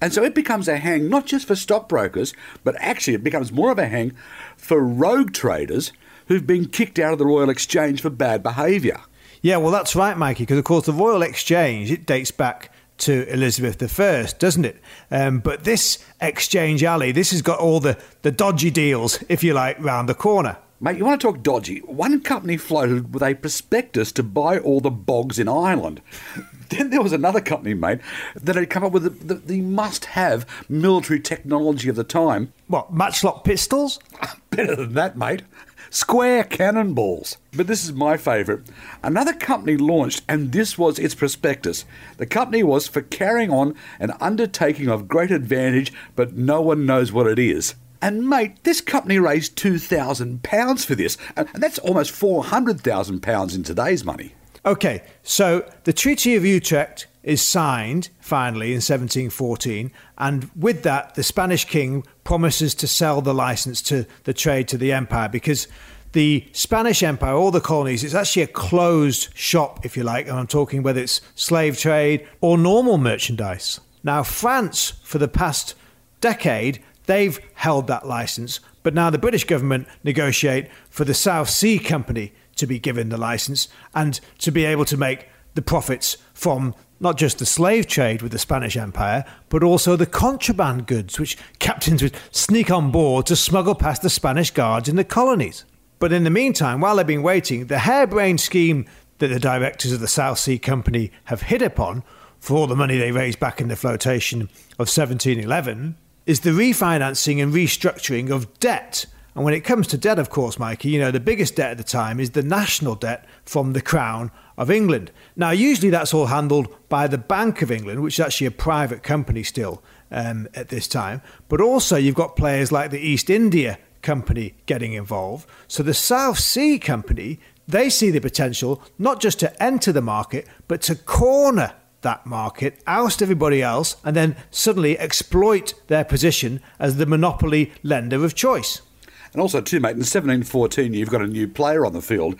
And 0.00 0.12
so 0.12 0.24
it 0.24 0.34
becomes 0.34 0.68
a 0.68 0.76
hang 0.76 1.08
not 1.08 1.26
just 1.26 1.46
for 1.46 1.56
stockbrokers, 1.56 2.34
but 2.64 2.76
actually 2.78 3.14
it 3.14 3.24
becomes 3.24 3.52
more 3.52 3.70
of 3.70 3.78
a 3.78 3.86
hang 3.86 4.12
for 4.56 4.82
rogue 4.84 5.32
traders 5.32 5.92
who've 6.26 6.46
been 6.46 6.66
kicked 6.66 6.98
out 6.98 7.12
of 7.12 7.18
the 7.18 7.26
Royal 7.26 7.50
Exchange 7.50 8.02
for 8.02 8.10
bad 8.10 8.42
behaviour. 8.42 9.00
Yeah, 9.40 9.58
well, 9.58 9.70
that's 9.70 9.94
right, 9.94 10.16
Mikey, 10.16 10.44
because 10.44 10.58
of 10.58 10.64
course 10.64 10.86
the 10.86 10.92
Royal 10.92 11.22
Exchange, 11.22 11.92
it 11.92 12.06
dates 12.06 12.30
back 12.30 12.72
to 12.98 13.32
Elizabeth 13.32 14.00
I, 14.00 14.26
doesn't 14.38 14.64
it? 14.64 14.80
Um, 15.10 15.38
but 15.38 15.64
this 15.64 16.04
Exchange 16.20 16.82
Alley, 16.82 17.12
this 17.12 17.30
has 17.30 17.42
got 17.42 17.60
all 17.60 17.80
the, 17.80 17.96
the 18.22 18.32
dodgy 18.32 18.70
deals, 18.70 19.22
if 19.28 19.44
you 19.44 19.54
like, 19.54 19.78
round 19.78 20.08
the 20.08 20.14
corner. 20.14 20.58
Mate, 20.80 20.96
you 20.96 21.04
want 21.04 21.20
to 21.20 21.26
talk 21.26 21.42
dodgy? 21.42 21.80
One 21.80 22.20
company 22.20 22.56
floated 22.56 23.12
with 23.12 23.22
a 23.22 23.34
prospectus 23.34 24.12
to 24.12 24.22
buy 24.22 24.58
all 24.58 24.80
the 24.80 24.90
bogs 24.90 25.38
in 25.38 25.48
Ireland. 25.48 26.02
Then 26.68 26.90
there 26.90 27.00
was 27.00 27.14
another 27.14 27.40
company, 27.40 27.72
mate, 27.72 28.00
that 28.34 28.54
had 28.54 28.68
come 28.68 28.84
up 28.84 28.92
with 28.92 29.04
the, 29.04 29.08
the, 29.08 29.34
the 29.36 29.60
must 29.62 30.04
have 30.04 30.46
military 30.68 31.18
technology 31.18 31.88
of 31.88 31.96
the 31.96 32.04
time. 32.04 32.52
What, 32.66 32.92
matchlock 32.92 33.42
pistols? 33.42 33.98
Better 34.50 34.76
than 34.76 34.92
that, 34.92 35.16
mate. 35.16 35.44
Square 35.90 36.44
cannonballs. 36.44 37.38
But 37.52 37.66
this 37.66 37.82
is 37.84 37.92
my 37.92 38.16
favourite. 38.16 38.62
Another 39.02 39.32
company 39.32 39.76
launched, 39.76 40.22
and 40.28 40.52
this 40.52 40.76
was 40.76 40.98
its 40.98 41.14
prospectus. 41.14 41.84
The 42.18 42.26
company 42.26 42.62
was 42.62 42.86
for 42.86 43.00
carrying 43.00 43.50
on 43.50 43.74
an 43.98 44.12
undertaking 44.20 44.88
of 44.88 45.08
great 45.08 45.30
advantage, 45.30 45.92
but 46.14 46.34
no 46.34 46.60
one 46.60 46.84
knows 46.84 47.10
what 47.10 47.26
it 47.26 47.38
is. 47.38 47.74
And 48.00 48.28
mate, 48.28 48.62
this 48.64 48.80
company 48.80 49.18
raised 49.18 49.56
£2,000 49.56 50.84
for 50.84 50.94
this, 50.94 51.16
and 51.36 51.48
that's 51.54 51.78
almost 51.78 52.12
£400,000 52.12 53.54
in 53.54 53.62
today's 53.62 54.04
money. 54.04 54.34
Okay, 54.64 55.02
so 55.22 55.68
the 55.84 55.92
Treaty 55.92 56.34
of 56.34 56.44
Utrecht 56.44 57.06
is 57.22 57.42
signed 57.42 58.08
finally 58.20 58.68
in 58.68 58.76
1714, 58.76 59.92
and 60.16 60.50
with 60.56 60.82
that, 60.82 61.14
the 61.14 61.22
Spanish 61.22 61.64
king 61.64 62.04
promises 62.24 62.74
to 62.74 62.86
sell 62.86 63.20
the 63.20 63.34
license 63.34 63.80
to 63.82 64.06
the 64.24 64.32
trade 64.32 64.68
to 64.68 64.78
the 64.78 64.92
empire 64.92 65.28
because 65.28 65.68
the 66.12 66.48
Spanish 66.52 67.02
Empire, 67.02 67.34
all 67.34 67.50
the 67.50 67.60
colonies, 67.60 68.02
it's 68.02 68.14
actually 68.14 68.42
a 68.42 68.46
closed 68.46 69.28
shop, 69.36 69.84
if 69.84 69.96
you 69.96 70.02
like, 70.02 70.26
and 70.26 70.38
I'm 70.38 70.46
talking 70.46 70.82
whether 70.82 71.00
it's 71.00 71.20
slave 71.34 71.78
trade 71.78 72.26
or 72.40 72.56
normal 72.56 72.98
merchandise. 72.98 73.80
Now, 74.02 74.22
France, 74.22 74.94
for 75.02 75.18
the 75.18 75.28
past 75.28 75.74
decade, 76.20 76.82
they've 77.06 77.38
held 77.54 77.86
that 77.88 78.06
license, 78.06 78.60
but 78.82 78.94
now 78.94 79.10
the 79.10 79.18
British 79.18 79.44
government 79.44 79.86
negotiate 80.02 80.70
for 80.88 81.04
the 81.04 81.14
South 81.14 81.50
Sea 81.50 81.78
Company 81.78 82.32
to 82.58 82.66
be 82.66 82.78
given 82.78 83.08
the 83.08 83.16
license 83.16 83.68
and 83.94 84.20
to 84.38 84.50
be 84.50 84.64
able 84.64 84.84
to 84.84 84.96
make 84.96 85.28
the 85.54 85.62
profits 85.62 86.16
from 86.34 86.74
not 87.00 87.16
just 87.16 87.38
the 87.38 87.46
slave 87.46 87.86
trade 87.86 88.22
with 88.22 88.32
the 88.32 88.38
Spanish 88.38 88.76
Empire, 88.76 89.24
but 89.48 89.62
also 89.62 89.96
the 89.96 90.06
contraband 90.06 90.86
goods 90.86 91.18
which 91.18 91.38
captains 91.58 92.02
would 92.02 92.16
sneak 92.30 92.70
on 92.70 92.90
board 92.90 93.26
to 93.26 93.36
smuggle 93.36 93.74
past 93.74 94.02
the 94.02 94.10
Spanish 94.10 94.50
guards 94.50 94.88
in 94.88 94.96
the 94.96 95.04
colonies. 95.04 95.64
But 95.98 96.12
in 96.12 96.24
the 96.24 96.30
meantime, 96.30 96.80
while 96.80 96.96
they've 96.96 97.06
been 97.06 97.22
waiting, 97.22 97.66
the 97.66 97.80
harebrained 97.80 98.40
scheme 98.40 98.86
that 99.18 99.28
the 99.28 99.40
directors 99.40 99.92
of 99.92 100.00
the 100.00 100.08
South 100.08 100.38
Sea 100.38 100.58
Company 100.58 101.10
have 101.24 101.42
hit 101.42 101.62
upon 101.62 102.02
for 102.40 102.56
all 102.56 102.66
the 102.66 102.76
money 102.76 102.98
they 102.98 103.12
raised 103.12 103.40
back 103.40 103.60
in 103.60 103.68
the 103.68 103.76
flotation 103.76 104.42
of 104.42 104.88
1711 104.88 105.96
is 106.26 106.40
the 106.40 106.50
refinancing 106.50 107.42
and 107.42 107.52
restructuring 107.52 108.30
of 108.30 108.58
debt 108.60 109.06
and 109.38 109.44
when 109.44 109.54
it 109.54 109.60
comes 109.60 109.86
to 109.86 109.96
debt, 109.96 110.18
of 110.18 110.30
course, 110.30 110.58
Mikey, 110.58 110.88
you 110.90 110.98
know, 110.98 111.12
the 111.12 111.20
biggest 111.20 111.54
debt 111.54 111.70
at 111.70 111.78
the 111.78 111.84
time 111.84 112.18
is 112.18 112.30
the 112.30 112.42
national 112.42 112.96
debt 112.96 113.24
from 113.44 113.72
the 113.72 113.80
Crown 113.80 114.32
of 114.56 114.68
England. 114.68 115.12
Now, 115.36 115.52
usually 115.52 115.90
that's 115.90 116.12
all 116.12 116.26
handled 116.26 116.66
by 116.88 117.06
the 117.06 117.18
Bank 117.18 117.62
of 117.62 117.70
England, 117.70 118.02
which 118.02 118.18
is 118.18 118.26
actually 118.26 118.48
a 118.48 118.50
private 118.50 119.04
company 119.04 119.44
still 119.44 119.80
um, 120.10 120.48
at 120.56 120.70
this 120.70 120.88
time. 120.88 121.22
But 121.48 121.60
also, 121.60 121.94
you've 121.94 122.16
got 122.16 122.34
players 122.34 122.72
like 122.72 122.90
the 122.90 122.98
East 122.98 123.30
India 123.30 123.78
Company 124.02 124.54
getting 124.66 124.94
involved. 124.94 125.48
So 125.68 125.84
the 125.84 125.94
South 125.94 126.40
Sea 126.40 126.80
Company, 126.80 127.38
they 127.68 127.90
see 127.90 128.10
the 128.10 128.20
potential 128.20 128.82
not 128.98 129.20
just 129.20 129.38
to 129.38 129.62
enter 129.62 129.92
the 129.92 130.02
market, 130.02 130.48
but 130.66 130.82
to 130.82 130.96
corner 130.96 131.74
that 132.00 132.26
market, 132.26 132.82
oust 132.88 133.22
everybody 133.22 133.62
else, 133.62 133.94
and 134.04 134.16
then 134.16 134.34
suddenly 134.50 134.98
exploit 134.98 135.74
their 135.86 136.04
position 136.04 136.60
as 136.80 136.96
the 136.96 137.06
monopoly 137.06 137.72
lender 137.84 138.24
of 138.24 138.34
choice. 138.34 138.82
And 139.32 139.40
also, 139.40 139.60
too, 139.60 139.80
mate, 139.80 139.90
in 139.90 139.98
1714, 139.98 140.94
you've 140.94 141.10
got 141.10 141.22
a 141.22 141.26
new 141.26 141.48
player 141.48 141.84
on 141.84 141.92
the 141.92 142.02
field, 142.02 142.36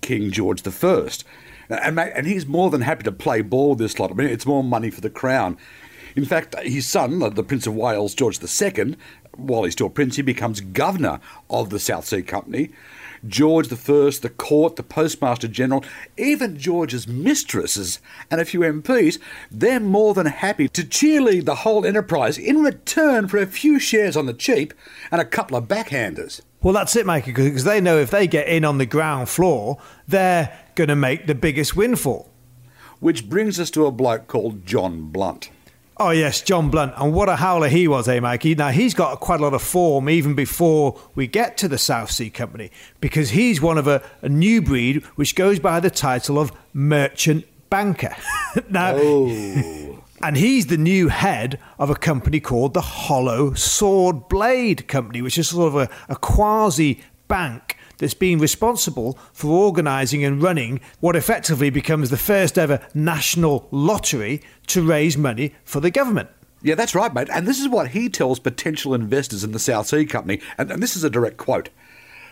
King 0.00 0.30
George 0.30 0.66
I. 0.66 1.08
And, 1.68 1.96
mate, 1.96 2.12
and 2.14 2.26
he's 2.26 2.46
more 2.46 2.70
than 2.70 2.82
happy 2.82 3.04
to 3.04 3.12
play 3.12 3.42
ball 3.42 3.74
this 3.74 3.98
lot. 3.98 4.10
I 4.10 4.14
mean, 4.14 4.28
it's 4.28 4.46
more 4.46 4.62
money 4.64 4.90
for 4.90 5.00
the 5.00 5.10
crown. 5.10 5.56
In 6.14 6.24
fact, 6.24 6.58
his 6.60 6.88
son, 6.88 7.18
the 7.18 7.42
Prince 7.42 7.66
of 7.66 7.74
Wales, 7.74 8.14
George 8.14 8.40
II, 8.42 8.96
while 9.36 9.64
he's 9.64 9.74
still 9.74 9.90
prince, 9.90 10.16
he 10.16 10.22
becomes 10.22 10.60
governor 10.60 11.20
of 11.50 11.70
the 11.70 11.78
South 11.78 12.06
Sea 12.06 12.22
Company. 12.22 12.70
George 13.26 13.72
I, 13.72 13.76
the 13.76 14.32
court, 14.36 14.76
the 14.76 14.82
Postmaster 14.82 15.48
General, 15.48 15.84
even 16.16 16.58
George's 16.58 17.06
mistresses 17.06 18.00
and 18.30 18.40
a 18.40 18.44
few 18.44 18.60
MPs, 18.60 19.18
they're 19.50 19.80
more 19.80 20.14
than 20.14 20.26
happy 20.26 20.68
to 20.68 20.82
cheerlead 20.82 21.44
the 21.44 21.56
whole 21.56 21.86
enterprise 21.86 22.38
in 22.38 22.62
return 22.62 23.28
for 23.28 23.38
a 23.38 23.46
few 23.46 23.78
shares 23.78 24.16
on 24.16 24.26
the 24.26 24.34
cheap 24.34 24.74
and 25.10 25.20
a 25.20 25.24
couple 25.24 25.56
of 25.56 25.68
backhanders. 25.68 26.42
Well, 26.62 26.74
that's 26.74 26.96
it, 26.96 27.06
Mikey, 27.06 27.32
because 27.32 27.64
they 27.64 27.80
know 27.80 27.98
if 27.98 28.10
they 28.10 28.26
get 28.26 28.48
in 28.48 28.64
on 28.64 28.78
the 28.78 28.86
ground 28.86 29.28
floor, 29.28 29.78
they're 30.08 30.58
going 30.74 30.88
to 30.88 30.96
make 30.96 31.26
the 31.26 31.34
biggest 31.34 31.76
windfall. 31.76 32.30
Which 32.98 33.28
brings 33.28 33.60
us 33.60 33.70
to 33.72 33.86
a 33.86 33.92
bloke 33.92 34.26
called 34.26 34.66
John 34.66 35.10
Blunt. 35.10 35.50
Oh, 35.98 36.10
yes, 36.10 36.42
John 36.42 36.68
Blunt. 36.68 36.92
And 36.96 37.14
what 37.14 37.30
a 37.30 37.36
howler 37.36 37.68
he 37.68 37.88
was, 37.88 38.06
eh, 38.06 38.20
Mikey? 38.20 38.54
Now, 38.54 38.68
he's 38.68 38.92
got 38.92 39.18
quite 39.20 39.40
a 39.40 39.42
lot 39.42 39.54
of 39.54 39.62
form 39.62 40.10
even 40.10 40.34
before 40.34 41.00
we 41.14 41.26
get 41.26 41.56
to 41.58 41.68
the 41.68 41.78
South 41.78 42.10
Sea 42.10 42.28
Company 42.28 42.70
because 43.00 43.30
he's 43.30 43.62
one 43.62 43.78
of 43.78 43.88
a, 43.88 44.02
a 44.20 44.28
new 44.28 44.60
breed 44.60 45.02
which 45.16 45.34
goes 45.34 45.58
by 45.58 45.80
the 45.80 45.88
title 45.88 46.38
of 46.38 46.52
merchant 46.74 47.46
banker. 47.70 48.14
now, 48.68 48.92
oh. 48.94 50.02
and 50.22 50.36
he's 50.36 50.66
the 50.66 50.76
new 50.76 51.08
head 51.08 51.58
of 51.78 51.88
a 51.88 51.94
company 51.94 52.40
called 52.40 52.74
the 52.74 52.82
Hollow 52.82 53.54
Sword 53.54 54.28
Blade 54.28 54.88
Company, 54.88 55.22
which 55.22 55.38
is 55.38 55.48
sort 55.48 55.68
of 55.68 55.76
a, 55.76 55.88
a 56.10 56.16
quasi 56.16 57.00
bank 57.26 57.75
that's 57.98 58.14
been 58.14 58.38
responsible 58.38 59.18
for 59.32 59.48
organising 59.48 60.24
and 60.24 60.42
running 60.42 60.80
what 61.00 61.16
effectively 61.16 61.70
becomes 61.70 62.10
the 62.10 62.16
first 62.16 62.58
ever 62.58 62.80
national 62.94 63.68
lottery 63.70 64.42
to 64.68 64.86
raise 64.86 65.16
money 65.16 65.54
for 65.64 65.80
the 65.80 65.90
government. 65.90 66.28
Yeah, 66.62 66.74
that's 66.74 66.94
right, 66.94 67.12
mate. 67.12 67.28
And 67.32 67.46
this 67.46 67.60
is 67.60 67.68
what 67.68 67.88
he 67.88 68.08
tells 68.08 68.38
potential 68.38 68.94
investors 68.94 69.44
in 69.44 69.52
the 69.52 69.58
South 69.58 69.86
Sea 69.86 70.04
Company. 70.06 70.40
And, 70.58 70.70
and 70.70 70.82
this 70.82 70.96
is 70.96 71.04
a 71.04 71.10
direct 71.10 71.36
quote 71.36 71.68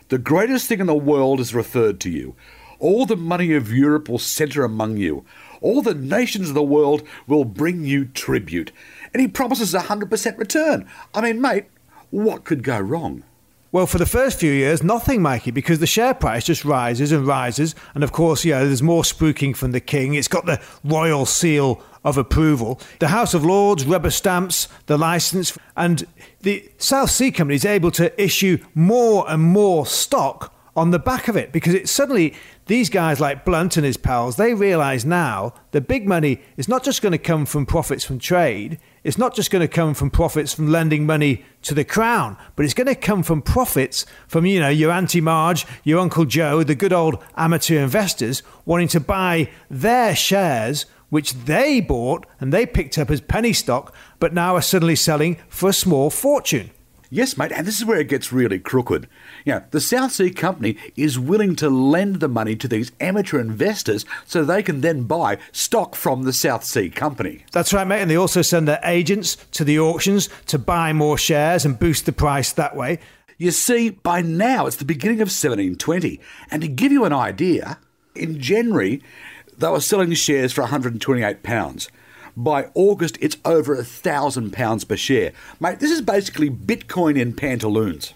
The 0.09 0.19
greatest 0.19 0.69
thing 0.69 0.81
in 0.81 0.87
the 0.87 0.95
world 0.95 1.41
is 1.41 1.55
referred 1.55 2.01
to 2.01 2.11
you. 2.11 2.35
All 2.79 3.07
the 3.07 3.17
money 3.17 3.53
of 3.55 3.73
Europe 3.73 4.09
will 4.09 4.19
centre 4.19 4.65
among 4.65 4.97
you. 4.97 5.25
All 5.61 5.81
the 5.81 5.95
nations 5.95 6.49
of 6.49 6.55
the 6.55 6.63
world 6.63 7.03
will 7.27 7.45
bring 7.45 7.85
you 7.85 8.05
tribute. 8.05 8.73
And 9.13 9.21
he 9.21 9.29
promises 9.29 9.75
a 9.75 9.81
100% 9.81 10.39
return. 10.39 10.89
I 11.15 11.21
mean, 11.21 11.41
mate, 11.41 11.67
what 12.11 12.45
could 12.45 12.63
go 12.63 12.79
wrong? 12.81 13.23
Well, 13.75 13.89
for 13.89 13.99
the 13.99 14.07
first 14.07 14.39
few 14.39 14.53
years, 14.53 14.85
nothing, 14.85 15.21
Mikey, 15.21 15.51
because 15.51 15.81
the 15.81 15.87
share 15.89 16.15
price 16.15 16.45
just 16.45 16.65
rises 16.65 17.11
and 17.11 17.27
rises. 17.27 17.75
And 17.97 18.05
of 18.05 18.13
course, 18.13 18.45
yeah, 18.45 18.61
there's 18.63 18.85
more 18.85 19.03
spooking 19.03 19.57
from 19.57 19.73
the 19.73 19.81
king. 19.81 20.15
It's 20.15 20.29
got 20.29 20.47
the 20.47 20.63
royal 20.85 21.27
seal 21.27 21.83
of 22.05 22.17
approval. 22.17 22.81
The 23.01 23.09
House 23.09 23.35
of 23.35 23.45
Lords 23.45 23.85
rubber 23.85 24.11
stamps 24.11 24.69
the 24.87 24.97
license, 24.97 25.59
and 25.77 26.07
the 26.43 26.71
South 26.79 27.11
Sea 27.11 27.33
Company 27.33 27.57
is 27.57 27.65
able 27.65 27.91
to 27.91 28.23
issue 28.23 28.59
more 28.77 29.29
and 29.29 29.43
more 29.43 29.87
stock 29.87 30.55
on 30.77 30.93
the 30.93 31.01
back 31.01 31.27
of 31.27 31.37
it 31.37 31.51
because 31.51 31.75
it 31.75 31.89
suddenly 31.89 32.33
these 32.67 32.89
guys 32.89 33.19
like 33.19 33.45
Blunt 33.45 33.77
and 33.77 33.87
his 33.87 33.97
pals 33.97 34.35
they 34.35 34.55
realize 34.55 35.05
now 35.05 35.55
the 35.71 35.81
big 35.81 36.05
money 36.05 36.41
is 36.57 36.69
not 36.69 36.83
just 36.83 37.01
going 37.01 37.13
to 37.13 37.19
come 37.19 37.47
from 37.47 37.65
profits 37.65 38.05
from 38.05 38.19
trade 38.19 38.81
it's 39.05 39.19
not 39.19 39.35
just 39.35 39.51
going 39.51 39.61
to 39.61 39.69
come 39.69 39.93
from 39.93 40.11
profits 40.11 40.55
from 40.55 40.73
lending 40.73 41.05
money 41.05 41.45
to 41.63 41.75
the 41.75 41.85
crown, 41.85 42.37
but 42.57 42.65
it's 42.65 42.75
going 42.75 42.87
to 42.87 42.95
come 42.95 43.23
from 43.23 43.43
profits 43.43 44.07
from, 44.27 44.47
you 44.47 44.59
know, 44.59 44.71
your 44.71 44.91
Auntie 44.91 45.21
Marge, 45.21 45.67
your 45.85 46.01
Uncle 46.01 46.25
Joe, 46.25 46.65
the 46.65 46.75
good 46.75 46.93
old 46.93 47.23
amateur 47.37 47.83
investors 47.83 48.43
wanting 48.65 48.89
to 48.89 49.01
buy 49.01 49.51
their 49.71 50.17
shares, 50.17 50.87
which 51.11 51.35
they 51.35 51.81
bought 51.81 52.27
and 52.41 52.53
they 52.53 52.65
picked 52.65 52.97
up 52.97 53.11
as 53.11 53.21
penny 53.21 53.53
stock, 53.53 53.95
but 54.19 54.33
now 54.33 54.57
are 54.57 54.63
suddenly 54.63 54.97
selling 54.97 55.37
for 55.49 55.69
a 55.69 55.75
small 55.75 56.09
fortune. 56.09 56.71
Yes, 57.15 57.39
mate, 57.39 57.53
and 57.53 57.65
this 57.65 57.79
is 57.79 57.85
where 57.85 58.01
it 58.01 58.09
gets 58.09 58.33
really 58.33 58.59
crooked. 58.59 59.07
You 59.45 59.53
know, 59.53 59.63
the 59.71 59.81
South 59.81 60.11
Sea 60.11 60.33
Company 60.33 60.77
is 60.97 61.17
willing 61.17 61.55
to 61.55 61.71
lend 61.71 62.19
the 62.19 62.27
money 62.27 62.57
to 62.57 62.67
these 62.67 62.91
amateur 62.99 63.39
investors 63.39 64.05
so 64.27 64.45
they 64.45 64.65
can 64.65 64.81
then 64.81 65.05
buy 65.05 65.39
stock 65.53 65.95
from 65.95 66.25
the 66.25 66.33
South 66.33 66.65
Sea 66.65 66.91
Company. 66.91 67.45
That's 67.53 67.73
right, 67.73 67.87
mate. 67.87 68.01
And 68.03 68.11
they 68.11 68.17
also 68.17 68.43
send 68.43 68.67
their 68.67 68.81
agents 68.83 69.37
to 69.53 69.63
the 69.63 69.79
auctions 69.79 70.29
to 70.47 70.59
buy 70.59 70.93
more 70.93 71.17
shares 71.17 71.65
and 71.65 71.79
boost 71.79 72.05
the 72.05 72.11
price 72.11 72.51
that 72.51 72.75
way. 72.75 72.99
You 73.39 73.53
see, 73.53 73.91
by 73.91 74.21
now 74.21 74.67
it's 74.67 74.79
the 74.79 74.85
beginning 74.85 75.19
of 75.19 75.27
1720, 75.27 76.21
and 76.51 76.63
to 76.63 76.69
give 76.69 76.91
you 76.91 77.05
an 77.05 77.13
idea, 77.13 77.79
in 78.17 78.41
January 78.41 79.01
they 79.57 79.69
were 79.69 79.81
selling 79.81 80.15
shares 80.15 80.53
for 80.53 80.65
£128. 80.65 81.89
By 82.37 82.71
August, 82.75 83.17
it's 83.21 83.37
over 83.45 83.75
a 83.75 83.85
thousand 83.85 84.53
pounds 84.53 84.85
per 84.85 84.97
share. 84.97 85.33
Mate, 85.61 85.79
this 85.79 85.91
is 85.91 86.03
basically 86.03 86.51
Bitcoin 86.51 87.19
in 87.19 87.33
pantaloons. 87.33 88.13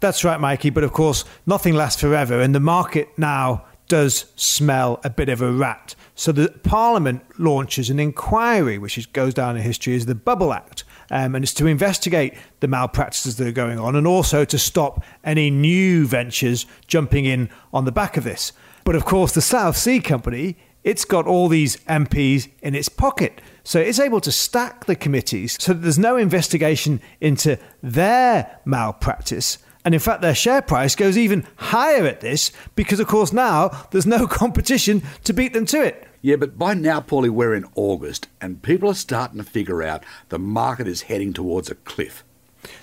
That's 0.00 0.24
right, 0.24 0.40
Mikey. 0.40 0.70
But 0.70 0.84
of 0.84 0.92
course, 0.92 1.24
nothing 1.46 1.74
lasts 1.74 2.00
forever, 2.00 2.40
and 2.40 2.54
the 2.54 2.60
market 2.60 3.08
now 3.18 3.64
does 3.88 4.26
smell 4.36 5.00
a 5.04 5.10
bit 5.10 5.28
of 5.28 5.42
a 5.42 5.50
rat. 5.50 5.94
So 6.14 6.32
the 6.32 6.48
Parliament 6.62 7.22
launches 7.38 7.90
an 7.90 8.00
inquiry, 8.00 8.78
which 8.78 8.98
is, 8.98 9.06
goes 9.06 9.34
down 9.34 9.56
in 9.56 9.62
history 9.62 9.94
as 9.94 10.06
the 10.06 10.14
Bubble 10.14 10.52
Act. 10.52 10.84
Um, 11.10 11.34
and 11.34 11.44
it's 11.44 11.54
to 11.54 11.66
investigate 11.66 12.34
the 12.60 12.68
malpractices 12.68 13.36
that 13.36 13.46
are 13.46 13.52
going 13.52 13.78
on 13.78 13.94
and 13.94 14.06
also 14.06 14.44
to 14.44 14.58
stop 14.58 15.04
any 15.22 15.50
new 15.50 16.06
ventures 16.06 16.66
jumping 16.88 17.26
in 17.26 17.48
on 17.72 17.84
the 17.84 17.92
back 17.92 18.16
of 18.16 18.24
this. 18.24 18.52
But 18.84 18.96
of 18.96 19.04
course, 19.04 19.32
the 19.32 19.40
South 19.40 19.76
Sea 19.76 20.00
Company 20.00 20.56
it's 20.86 21.04
got 21.04 21.26
all 21.26 21.48
these 21.48 21.76
MPs 21.88 22.48
in 22.62 22.76
its 22.76 22.88
pocket. 22.88 23.40
So 23.64 23.80
it's 23.80 23.98
able 23.98 24.20
to 24.20 24.30
stack 24.30 24.84
the 24.84 24.94
committees 24.94 25.60
so 25.60 25.72
that 25.72 25.80
there's 25.82 25.98
no 25.98 26.16
investigation 26.16 27.00
into 27.20 27.58
their 27.82 28.60
malpractice. 28.64 29.58
And 29.84 29.94
in 29.94 30.00
fact, 30.00 30.22
their 30.22 30.34
share 30.34 30.62
price 30.62 30.94
goes 30.94 31.18
even 31.18 31.44
higher 31.56 32.06
at 32.06 32.20
this 32.20 32.52
because, 32.76 33.00
of 33.00 33.08
course, 33.08 33.32
now 33.32 33.88
there's 33.90 34.06
no 34.06 34.26
competition 34.28 35.02
to 35.24 35.32
beat 35.32 35.52
them 35.52 35.66
to 35.66 35.82
it. 35.84 36.06
Yeah, 36.22 36.36
but 36.36 36.56
by 36.56 36.74
now, 36.74 37.00
Paulie, 37.00 37.30
we're 37.30 37.54
in 37.54 37.66
August 37.74 38.28
and 38.40 38.62
people 38.62 38.88
are 38.88 38.94
starting 38.94 39.38
to 39.38 39.44
figure 39.44 39.82
out 39.82 40.04
the 40.28 40.38
market 40.38 40.86
is 40.86 41.02
heading 41.02 41.32
towards 41.32 41.68
a 41.68 41.74
cliff. 41.74 42.22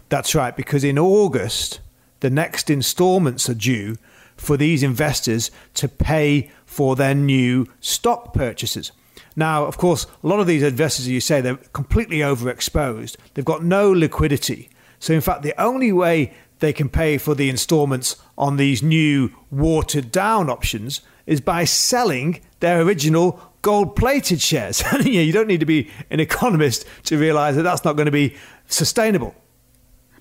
That's 0.10 0.36
right, 0.36 0.56
because 0.56 0.84
in 0.84 1.00
August, 1.00 1.80
the 2.20 2.30
next 2.30 2.70
instalments 2.70 3.48
are 3.48 3.54
due 3.54 3.96
for 4.36 4.58
these 4.58 4.84
investors 4.84 5.52
to 5.76 5.88
pay 5.88 6.52
for 6.74 6.96
their 6.96 7.14
new 7.14 7.68
stock 7.80 8.34
purchases. 8.34 8.92
Now, 9.36 9.66
of 9.66 9.78
course, 9.78 10.06
a 10.24 10.28
lot 10.28 10.40
of 10.40 10.48
these 10.48 10.64
investors, 10.64 11.06
as 11.06 11.12
you 11.12 11.22
say, 11.22 11.40
they're 11.40 11.56
completely 11.56 12.20
overexposed. 12.20 13.16
They've 13.34 13.46
got 13.46 13.64
no 13.64 13.92
liquidity. 13.92 14.70
So, 15.00 15.14
in 15.14 15.22
fact, 15.22 15.44
the 15.44 15.60
only 15.62 15.92
way 15.92 16.34
they 16.60 16.74
can 16.74 16.90
pay 16.90 17.18
for 17.18 17.36
the 17.36 17.50
installments 17.50 18.16
on 18.38 18.58
these 18.58 18.82
new 18.82 19.32
watered 19.52 20.12
down 20.12 20.50
options 20.50 21.02
is 21.26 21.42
by 21.42 21.64
selling 21.64 22.42
their 22.60 22.82
original 22.82 23.40
gold 23.62 23.96
plated 23.96 24.42
shares. 24.42 24.84
you 25.06 25.32
don't 25.32 25.48
need 25.48 25.60
to 25.60 25.66
be 25.66 25.90
an 26.10 26.20
economist 26.20 26.86
to 27.06 27.18
realize 27.18 27.56
that 27.56 27.64
that's 27.64 27.84
not 27.84 27.96
going 27.96 28.06
to 28.06 28.12
be 28.12 28.36
sustainable. 28.68 29.36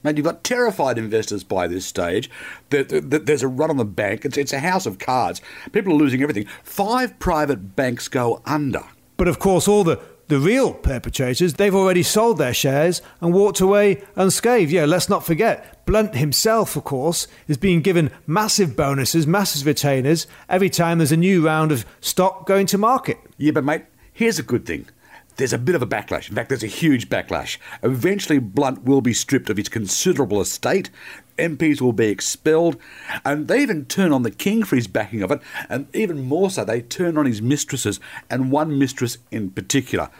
Mate, 0.02 0.16
you've 0.16 0.26
got 0.26 0.42
terrified 0.42 0.98
investors 0.98 1.44
by 1.44 1.66
this 1.66 1.86
stage. 1.86 2.30
There's 2.70 3.42
a 3.42 3.48
run 3.48 3.70
on 3.70 3.76
the 3.76 3.84
bank. 3.84 4.24
It's, 4.24 4.36
it's 4.36 4.52
a 4.52 4.58
house 4.58 4.86
of 4.86 4.98
cards. 4.98 5.40
People 5.72 5.92
are 5.92 5.96
losing 5.96 6.22
everything. 6.22 6.46
Five 6.64 7.18
private 7.18 7.76
banks 7.76 8.08
go 8.08 8.42
under. 8.44 8.82
But 9.16 9.28
of 9.28 9.38
course, 9.38 9.68
all 9.68 9.84
the, 9.84 10.00
the 10.28 10.38
real 10.38 10.72
perpetrators, 10.74 11.54
they've 11.54 11.74
already 11.74 12.02
sold 12.02 12.38
their 12.38 12.54
shares 12.54 13.02
and 13.20 13.32
walked 13.32 13.60
away 13.60 14.02
unscathed. 14.16 14.72
Yeah, 14.72 14.86
let's 14.86 15.08
not 15.08 15.24
forget, 15.24 15.84
Blunt 15.86 16.16
himself, 16.16 16.74
of 16.74 16.84
course, 16.84 17.28
is 17.46 17.56
being 17.56 17.82
given 17.82 18.10
massive 18.26 18.74
bonuses, 18.74 19.26
massive 19.26 19.66
retainers 19.66 20.26
every 20.48 20.70
time 20.70 20.98
there's 20.98 21.12
a 21.12 21.16
new 21.16 21.44
round 21.44 21.70
of 21.70 21.84
stock 22.00 22.46
going 22.46 22.66
to 22.66 22.78
market. 22.78 23.18
Yeah, 23.36 23.52
but 23.52 23.64
mate, 23.64 23.84
here's 24.12 24.38
a 24.38 24.42
good 24.42 24.66
thing 24.66 24.88
there's 25.36 25.52
a 25.52 25.58
bit 25.58 25.74
of 25.74 25.82
a 25.82 25.86
backlash. 25.86 26.28
In 26.28 26.34
fact, 26.34 26.48
there's 26.48 26.62
a 26.62 26.68
huge 26.68 27.08
backlash. 27.08 27.58
Eventually, 27.82 28.38
Blunt 28.38 28.84
will 28.84 29.00
be 29.00 29.14
stripped 29.14 29.50
of 29.50 29.56
his 29.56 29.68
considerable 29.68 30.40
estate. 30.40 30.90
MPs 31.38 31.80
will 31.80 31.92
be 31.92 32.08
expelled, 32.08 32.76
and 33.24 33.48
they 33.48 33.62
even 33.62 33.86
turn 33.86 34.12
on 34.12 34.22
the 34.22 34.30
king 34.30 34.62
for 34.62 34.76
his 34.76 34.86
backing 34.86 35.22
of 35.22 35.30
it, 35.30 35.40
and 35.68 35.88
even 35.94 36.22
more 36.22 36.50
so, 36.50 36.64
they 36.64 36.82
turn 36.82 37.16
on 37.16 37.26
his 37.26 37.40
mistresses, 37.40 37.98
and 38.28 38.52
one 38.52 38.78
mistress 38.78 39.18
in 39.30 39.50
particular. 39.50 40.10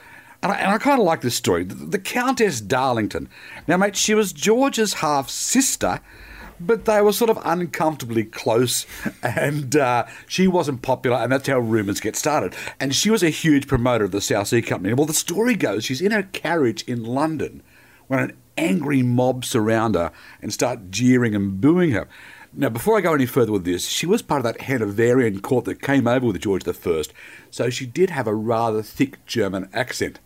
And 0.42 0.50
I, 0.50 0.74
I 0.74 0.78
kind 0.78 0.98
of 0.98 1.06
like 1.06 1.20
this 1.20 1.36
story. 1.36 1.64
The, 1.64 1.74
the 1.74 1.98
Countess 1.98 2.60
Darlington. 2.60 3.28
Now, 3.68 3.76
mate, 3.76 3.94
she 3.94 4.14
was 4.14 4.32
George's 4.32 4.94
half 4.94 5.28
sister, 5.28 6.00
but 6.66 6.84
they 6.84 7.00
were 7.00 7.12
sort 7.12 7.30
of 7.30 7.38
uncomfortably 7.44 8.24
close, 8.24 8.86
and 9.22 9.76
uh, 9.76 10.06
she 10.26 10.46
wasn't 10.46 10.82
popular, 10.82 11.16
and 11.18 11.32
that's 11.32 11.48
how 11.48 11.58
rumours 11.58 12.00
get 12.00 12.16
started. 12.16 12.54
And 12.80 12.94
she 12.94 13.10
was 13.10 13.22
a 13.22 13.30
huge 13.30 13.66
promoter 13.66 14.04
of 14.04 14.10
the 14.10 14.20
South 14.20 14.48
Sea 14.48 14.62
Company. 14.62 14.94
Well, 14.94 15.06
the 15.06 15.12
story 15.12 15.54
goes 15.54 15.84
she's 15.84 16.00
in 16.00 16.12
her 16.12 16.24
carriage 16.24 16.82
in 16.84 17.04
London 17.04 17.62
when 18.08 18.20
an 18.20 18.36
angry 18.56 19.02
mob 19.02 19.44
surround 19.44 19.94
her 19.94 20.12
and 20.40 20.52
start 20.52 20.90
jeering 20.90 21.34
and 21.34 21.60
booing 21.60 21.92
her. 21.92 22.08
Now, 22.54 22.68
before 22.68 22.98
I 22.98 23.00
go 23.00 23.14
any 23.14 23.24
further 23.24 23.52
with 23.52 23.64
this, 23.64 23.88
she 23.88 24.04
was 24.04 24.20
part 24.20 24.40
of 24.40 24.44
that 24.44 24.62
Hanoverian 24.62 25.40
court 25.40 25.64
that 25.64 25.80
came 25.80 26.06
over 26.06 26.26
with 26.26 26.40
George 26.40 26.68
I, 26.68 27.02
so 27.50 27.70
she 27.70 27.86
did 27.86 28.10
have 28.10 28.26
a 28.26 28.34
rather 28.34 28.82
thick 28.82 29.24
German 29.24 29.70
accent. 29.72 30.20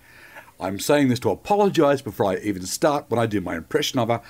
I'm 0.58 0.80
saying 0.80 1.08
this 1.08 1.20
to 1.20 1.30
apologise 1.30 2.02
before 2.02 2.26
I 2.26 2.36
even 2.38 2.66
start 2.66 3.04
when 3.08 3.20
I 3.20 3.26
do 3.26 3.40
my 3.40 3.56
impression 3.56 4.00
of 4.00 4.08
her, 4.08 4.22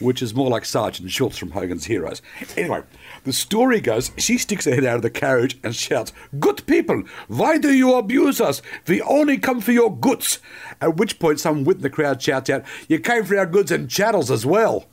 which 0.00 0.22
is 0.22 0.34
more 0.34 0.50
like 0.50 0.64
Sergeant 0.64 1.10
Schultz 1.10 1.38
from 1.38 1.52
Hogan's 1.52 1.84
Heroes. 1.84 2.22
Anyway, 2.56 2.82
the 3.24 3.32
story 3.32 3.80
goes 3.80 4.10
she 4.16 4.38
sticks 4.38 4.64
her 4.64 4.74
head 4.74 4.84
out 4.84 4.96
of 4.96 5.02
the 5.02 5.10
carriage 5.10 5.58
and 5.62 5.74
shouts, 5.74 6.12
Good 6.38 6.66
people, 6.66 7.02
why 7.28 7.58
do 7.58 7.72
you 7.72 7.94
abuse 7.94 8.40
us? 8.40 8.62
We 8.86 9.00
only 9.02 9.38
come 9.38 9.60
for 9.60 9.72
your 9.72 9.94
goods. 9.94 10.38
At 10.80 10.96
which 10.96 11.18
point, 11.18 11.40
some 11.40 11.64
wit 11.64 11.78
in 11.78 11.82
the 11.82 11.90
crowd 11.90 12.20
shouts 12.20 12.50
out, 12.50 12.64
You 12.88 12.98
came 12.98 13.24
for 13.24 13.38
our 13.38 13.46
goods 13.46 13.70
and 13.70 13.90
chattels 13.90 14.30
as 14.30 14.44
well. 14.44 14.86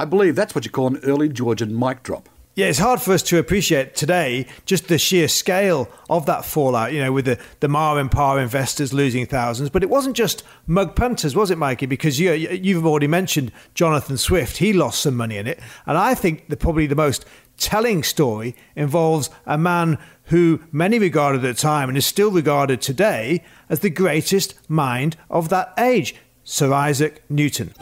I 0.00 0.04
believe 0.04 0.36
that's 0.36 0.54
what 0.54 0.64
you 0.64 0.70
call 0.70 0.86
an 0.86 1.00
early 1.04 1.28
Georgian 1.28 1.76
mic 1.76 2.02
drop. 2.02 2.28
Yeah, 2.58 2.66
it's 2.66 2.80
hard 2.80 3.00
for 3.00 3.12
us 3.12 3.22
to 3.22 3.38
appreciate 3.38 3.94
today 3.94 4.48
just 4.66 4.88
the 4.88 4.98
sheer 4.98 5.28
scale 5.28 5.88
of 6.10 6.26
that 6.26 6.44
fallout, 6.44 6.92
you 6.92 7.00
know, 7.00 7.12
with 7.12 7.26
the, 7.26 7.38
the 7.60 7.68
Mar 7.68 8.00
and 8.00 8.10
Par 8.10 8.40
investors 8.40 8.92
losing 8.92 9.26
thousands. 9.26 9.70
But 9.70 9.84
it 9.84 9.88
wasn't 9.88 10.16
just 10.16 10.42
mug 10.66 10.96
punters, 10.96 11.36
was 11.36 11.52
it, 11.52 11.56
Mikey? 11.56 11.86
Because 11.86 12.18
you, 12.18 12.32
you've 12.32 12.84
already 12.84 13.06
mentioned 13.06 13.52
Jonathan 13.74 14.16
Swift. 14.16 14.56
He 14.56 14.72
lost 14.72 15.00
some 15.02 15.16
money 15.16 15.36
in 15.36 15.46
it. 15.46 15.60
And 15.86 15.96
I 15.96 16.16
think 16.16 16.48
the, 16.48 16.56
probably 16.56 16.88
the 16.88 16.96
most 16.96 17.24
telling 17.58 18.02
story 18.02 18.56
involves 18.74 19.30
a 19.46 19.56
man 19.56 19.96
who 20.24 20.60
many 20.72 20.98
regarded 20.98 21.44
at 21.44 21.54
the 21.54 21.62
time 21.62 21.88
and 21.88 21.96
is 21.96 22.06
still 22.06 22.32
regarded 22.32 22.80
today 22.80 23.44
as 23.68 23.78
the 23.78 23.88
greatest 23.88 24.68
mind 24.68 25.16
of 25.30 25.48
that 25.50 25.72
age, 25.78 26.16
Sir 26.42 26.72
Isaac 26.72 27.22
Newton. 27.30 27.72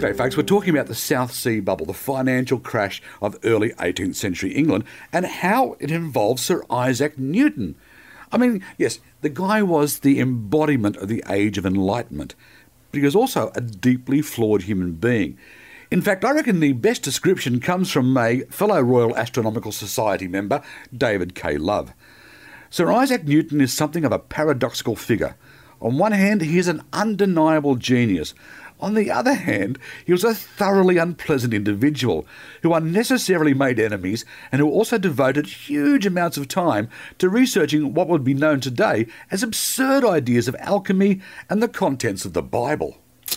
G'day, 0.00 0.16
folks. 0.16 0.34
We're 0.34 0.44
talking 0.44 0.70
about 0.70 0.86
the 0.86 0.94
South 0.94 1.30
Sea 1.30 1.60
bubble, 1.60 1.84
the 1.84 1.92
financial 1.92 2.58
crash 2.58 3.02
of 3.20 3.36
early 3.44 3.72
18th 3.72 4.14
century 4.14 4.50
England, 4.54 4.84
and 5.12 5.26
how 5.26 5.76
it 5.78 5.90
involved 5.90 6.40
Sir 6.40 6.64
Isaac 6.70 7.18
Newton. 7.18 7.74
I 8.32 8.38
mean, 8.38 8.64
yes, 8.78 9.00
the 9.20 9.28
guy 9.28 9.62
was 9.62 9.98
the 9.98 10.18
embodiment 10.18 10.96
of 10.96 11.08
the 11.08 11.22
Age 11.28 11.58
of 11.58 11.66
Enlightenment, 11.66 12.34
but 12.90 12.96
he 12.96 13.04
was 13.04 13.14
also 13.14 13.52
a 13.54 13.60
deeply 13.60 14.22
flawed 14.22 14.62
human 14.62 14.92
being. 14.92 15.36
In 15.90 16.00
fact, 16.00 16.24
I 16.24 16.30
reckon 16.30 16.60
the 16.60 16.72
best 16.72 17.02
description 17.02 17.60
comes 17.60 17.90
from 17.90 18.16
a 18.16 18.40
fellow 18.44 18.80
Royal 18.80 19.14
Astronomical 19.14 19.70
Society 19.70 20.28
member, 20.28 20.62
David 20.96 21.34
K. 21.34 21.58
Love. 21.58 21.92
Sir 22.70 22.90
Isaac 22.90 23.24
Newton 23.24 23.60
is 23.60 23.74
something 23.74 24.06
of 24.06 24.12
a 24.12 24.18
paradoxical 24.18 24.96
figure. 24.96 25.36
On 25.82 25.98
one 25.98 26.12
hand, 26.12 26.40
he 26.40 26.58
is 26.58 26.68
an 26.68 26.84
undeniable 26.92 27.74
genius, 27.74 28.32
on 28.80 28.94
the 28.94 29.10
other 29.10 29.34
hand, 29.34 29.78
he 30.04 30.12
was 30.12 30.24
a 30.24 30.34
thoroughly 30.34 30.96
unpleasant 30.96 31.54
individual 31.54 32.26
who 32.62 32.74
unnecessarily 32.74 33.54
made 33.54 33.78
enemies 33.78 34.24
and 34.50 34.60
who 34.60 34.68
also 34.68 34.98
devoted 34.98 35.46
huge 35.46 36.06
amounts 36.06 36.36
of 36.36 36.48
time 36.48 36.88
to 37.18 37.28
researching 37.28 37.94
what 37.94 38.08
would 38.08 38.24
be 38.24 38.34
known 38.34 38.60
today 38.60 39.06
as 39.30 39.42
absurd 39.42 40.04
ideas 40.04 40.48
of 40.48 40.56
alchemy 40.58 41.20
and 41.48 41.62
the 41.62 41.68
contents 41.68 42.24
of 42.24 42.32
the 42.32 42.42
Bible. 42.42 42.96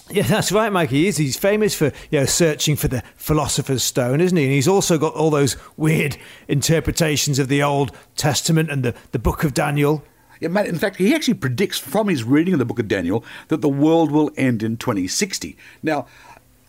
Yeah, 0.10 0.24
that's 0.24 0.52
right, 0.52 0.72
Mike. 0.72 0.90
He 0.90 1.08
is. 1.08 1.18
He's 1.18 1.38
famous 1.38 1.76
for 1.76 1.92
you 2.12 2.20
know 2.20 2.26
searching 2.26 2.76
for 2.76 2.88
the 2.88 3.04
philosopher's 3.16 3.84
stone, 3.84 4.22
isn't 4.22 4.38
he? 4.38 4.44
And 4.44 4.54
he's 4.54 4.68
also 4.68 4.98
got 4.98 5.14
all 5.14 5.30
those 5.30 5.56
weird 5.78 6.18
interpretations 6.48 7.40
of 7.40 7.48
the 7.48 7.64
Old 7.64 7.92
Testament 8.16 8.70
and 8.70 8.84
the, 8.84 8.96
the 9.12 9.20
Book 9.20 9.44
of 9.44 9.54
Daniel. 9.54 10.04
In 10.44 10.78
fact, 10.78 10.98
he 10.98 11.14
actually 11.16 11.36
predicts 11.36 11.78
from 11.78 12.08
his 12.08 12.24
reading 12.24 12.54
of 12.54 12.60
the 12.60 12.66
book 12.66 12.80
of 12.80 12.88
Daniel 12.88 13.24
that 13.48 13.62
the 13.62 13.70
world 13.70 14.12
will 14.12 14.32
end 14.38 14.64
in 14.64 14.78
2060. 14.78 15.58
Now, 15.82 16.08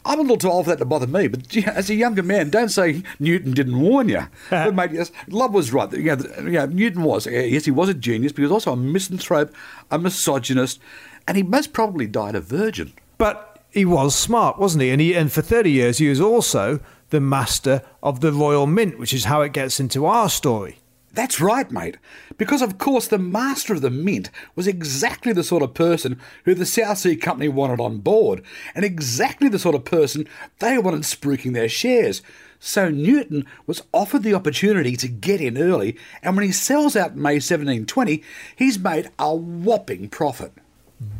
I'm 0.06 0.18
a 0.18 0.22
little 0.22 0.36
too 0.36 0.50
old 0.50 0.66
for 0.66 0.70
that 0.70 0.78
to 0.78 0.84
bother 0.84 1.06
me, 1.06 1.28
but 1.28 1.56
as 1.68 1.88
a 1.88 1.94
younger 1.94 2.22
man, 2.22 2.50
don't 2.50 2.68
say 2.68 3.02
Newton 3.18 3.52
didn't 3.52 3.80
warn 3.80 4.08
you. 4.08 4.26
but 4.50 4.74
mate, 4.74 4.92
yes, 4.92 5.10
Love 5.28 5.54
was 5.54 5.72
right. 5.72 5.90
You 5.92 6.16
know, 6.16 6.24
you 6.38 6.50
know, 6.50 6.66
Newton 6.66 7.02
was, 7.02 7.26
uh, 7.26 7.30
yes, 7.30 7.64
he 7.64 7.70
was 7.70 7.88
a 7.88 7.94
genius, 7.94 8.32
but 8.32 8.38
he 8.38 8.42
was 8.42 8.52
also 8.52 8.72
a 8.72 8.76
misanthrope, 8.76 9.54
a 9.90 9.98
misogynist, 9.98 10.78
and 11.26 11.36
he 11.36 11.42
most 11.42 11.72
probably 11.72 12.06
died 12.06 12.34
a 12.34 12.40
virgin. 12.40 12.92
But 13.16 13.62
he 13.70 13.84
was 13.84 14.14
smart, 14.14 14.58
wasn't 14.58 14.82
he? 14.82 14.90
And 14.90 15.00
he 15.00 15.14
and 15.14 15.32
for 15.32 15.42
30 15.42 15.70
years 15.70 15.98
he 15.98 16.08
was 16.08 16.20
also 16.20 16.80
the 17.10 17.20
master 17.20 17.82
of 18.02 18.20
the 18.20 18.32
Royal 18.32 18.66
Mint, 18.66 18.98
which 18.98 19.14
is 19.14 19.24
how 19.24 19.40
it 19.40 19.52
gets 19.52 19.80
into 19.80 20.04
our 20.04 20.28
story. 20.28 20.78
That's 21.14 21.40
right, 21.40 21.70
mate. 21.70 21.96
Because, 22.36 22.60
of 22.60 22.76
course, 22.76 23.06
the 23.06 23.18
master 23.18 23.72
of 23.72 23.82
the 23.82 23.90
mint 23.90 24.30
was 24.56 24.66
exactly 24.66 25.32
the 25.32 25.44
sort 25.44 25.62
of 25.62 25.72
person 25.72 26.20
who 26.44 26.54
the 26.54 26.66
South 26.66 26.98
Sea 26.98 27.14
Company 27.14 27.48
wanted 27.48 27.80
on 27.80 27.98
board, 27.98 28.42
and 28.74 28.84
exactly 28.84 29.48
the 29.48 29.58
sort 29.58 29.76
of 29.76 29.84
person 29.84 30.26
they 30.58 30.76
wanted 30.76 31.02
spruiking 31.02 31.54
their 31.54 31.68
shares. 31.68 32.20
So 32.58 32.88
Newton 32.88 33.46
was 33.66 33.82
offered 33.92 34.24
the 34.24 34.34
opportunity 34.34 34.96
to 34.96 35.06
get 35.06 35.40
in 35.40 35.56
early, 35.56 35.96
and 36.22 36.34
when 36.34 36.44
he 36.44 36.52
sells 36.52 36.96
out 36.96 37.12
in 37.12 37.22
May 37.22 37.34
1720, 37.34 38.22
he's 38.56 38.78
made 38.78 39.10
a 39.18 39.34
whopping 39.34 40.08
profit. 40.08 40.52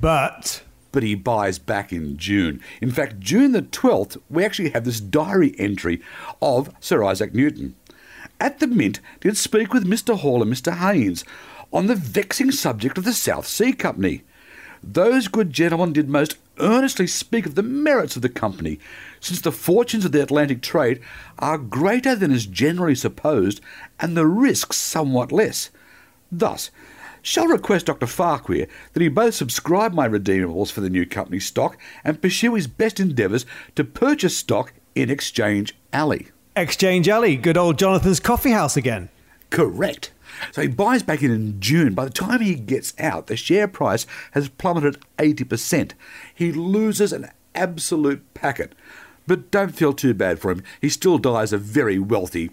But 0.01 0.63
But 0.91 1.03
he 1.03 1.17
buys 1.17 1.59
back 1.59 1.93
in 1.93 2.17
June. 2.17 2.61
In 2.81 2.93
fact, 2.93 3.19
June 3.19 3.51
the 3.51 3.63
12th, 3.63 4.17
we 4.31 4.45
actually 4.45 4.71
have 4.71 4.85
this 4.85 5.01
diary 5.01 5.55
entry 5.59 6.01
of 6.41 6.73
Sir 6.81 7.03
Isaac 7.03 7.35
Newton. 7.35 7.75
At 8.45 8.59
the 8.59 8.67
Mint, 8.67 9.01
did 9.21 9.39
speak 9.39 9.73
with 9.73 9.89
Mr. 9.89 10.19
Hall 10.19 10.43
and 10.43 10.53
Mr. 10.53 10.77
Haynes 10.77 11.25
on 11.73 11.87
the 11.87 11.95
vexing 11.95 12.51
subject 12.51 12.99
of 12.99 13.05
the 13.05 13.15
South 13.15 13.47
Sea 13.47 13.73
Company. 13.73 14.21
Those 14.83 15.29
good 15.29 15.51
gentlemen 15.51 15.95
did 15.95 16.11
most 16.11 16.37
earnestly 16.61 17.07
speak 17.07 17.47
of 17.47 17.55
the 17.55 17.63
merits 17.63 18.17
of 18.17 18.21
the 18.21 18.29
company, 18.29 18.79
since 19.19 19.41
the 19.41 19.51
fortunes 19.51 20.05
of 20.05 20.13
the 20.13 20.23
Atlantic 20.23 20.61
trade 20.61 21.01
are 21.39 21.57
greater 21.57 22.15
than 22.15 22.31
is 22.31 22.45
generally 22.45 22.95
supposed, 22.95 23.63
and 23.99 24.15
the 24.15 24.27
risks 24.27 24.77
somewhat 24.77 25.33
less. 25.33 25.71
Thus, 26.31 26.71
shall 27.23 27.47
request 27.47 27.87
Dr. 27.87 28.07
Farquhar 28.07 28.67
that 28.93 29.01
he 29.01 29.09
both 29.09 29.35
subscribe 29.35 29.95
my 29.95 30.07
redeemables 30.07 30.71
for 30.71 30.83
the 30.83 30.91
new 30.91 31.07
company 31.07 31.41
stock 31.41 31.79
and 32.05 32.21
pursue 32.21 32.57
his 32.57 32.67
best 32.67 33.01
endeavours 33.01 33.47
to 33.75 33.85
purchase 33.85 34.37
stock 34.37 34.75
in 34.95 35.09
Exchange 35.09 35.75
Alley. 35.95 36.29
Exchange 36.57 37.09
Alley, 37.09 37.35
good 37.35 37.57
old 37.57 37.81
Jonathan's 37.81 38.21
coffee 38.21 38.53
house 38.53 38.77
again. 38.77 39.09
Correct. 39.51 40.13
So 40.53 40.63
he 40.63 40.69
buys 40.69 41.03
back 41.03 41.21
in 41.21 41.33
in 41.33 41.61
June. 41.61 41.95
By 41.95 42.05
the 42.05 42.13
time 42.13 42.41
he 42.41 42.55
gets 42.55 42.95
out, 42.97 43.27
the 43.27 43.37
share 43.37 43.67
price 43.67 44.07
has 44.33 44.49
plummeted 44.51 44.99
80%. 45.19 45.95
He 46.33 46.53
loses 46.53 47.13
an 47.13 47.33
absolute 47.57 48.23
packet. 48.35 48.73
But 49.27 49.51
don't 49.51 49.75
feel 49.75 49.93
too 49.93 50.15
bad 50.15 50.39
for 50.39 50.53
him. 50.53 50.63
He 50.81 50.89
still 50.89 51.19
dies 51.19 51.53
a 51.53 51.59
very 51.59 51.99
wealthy, 51.99 52.51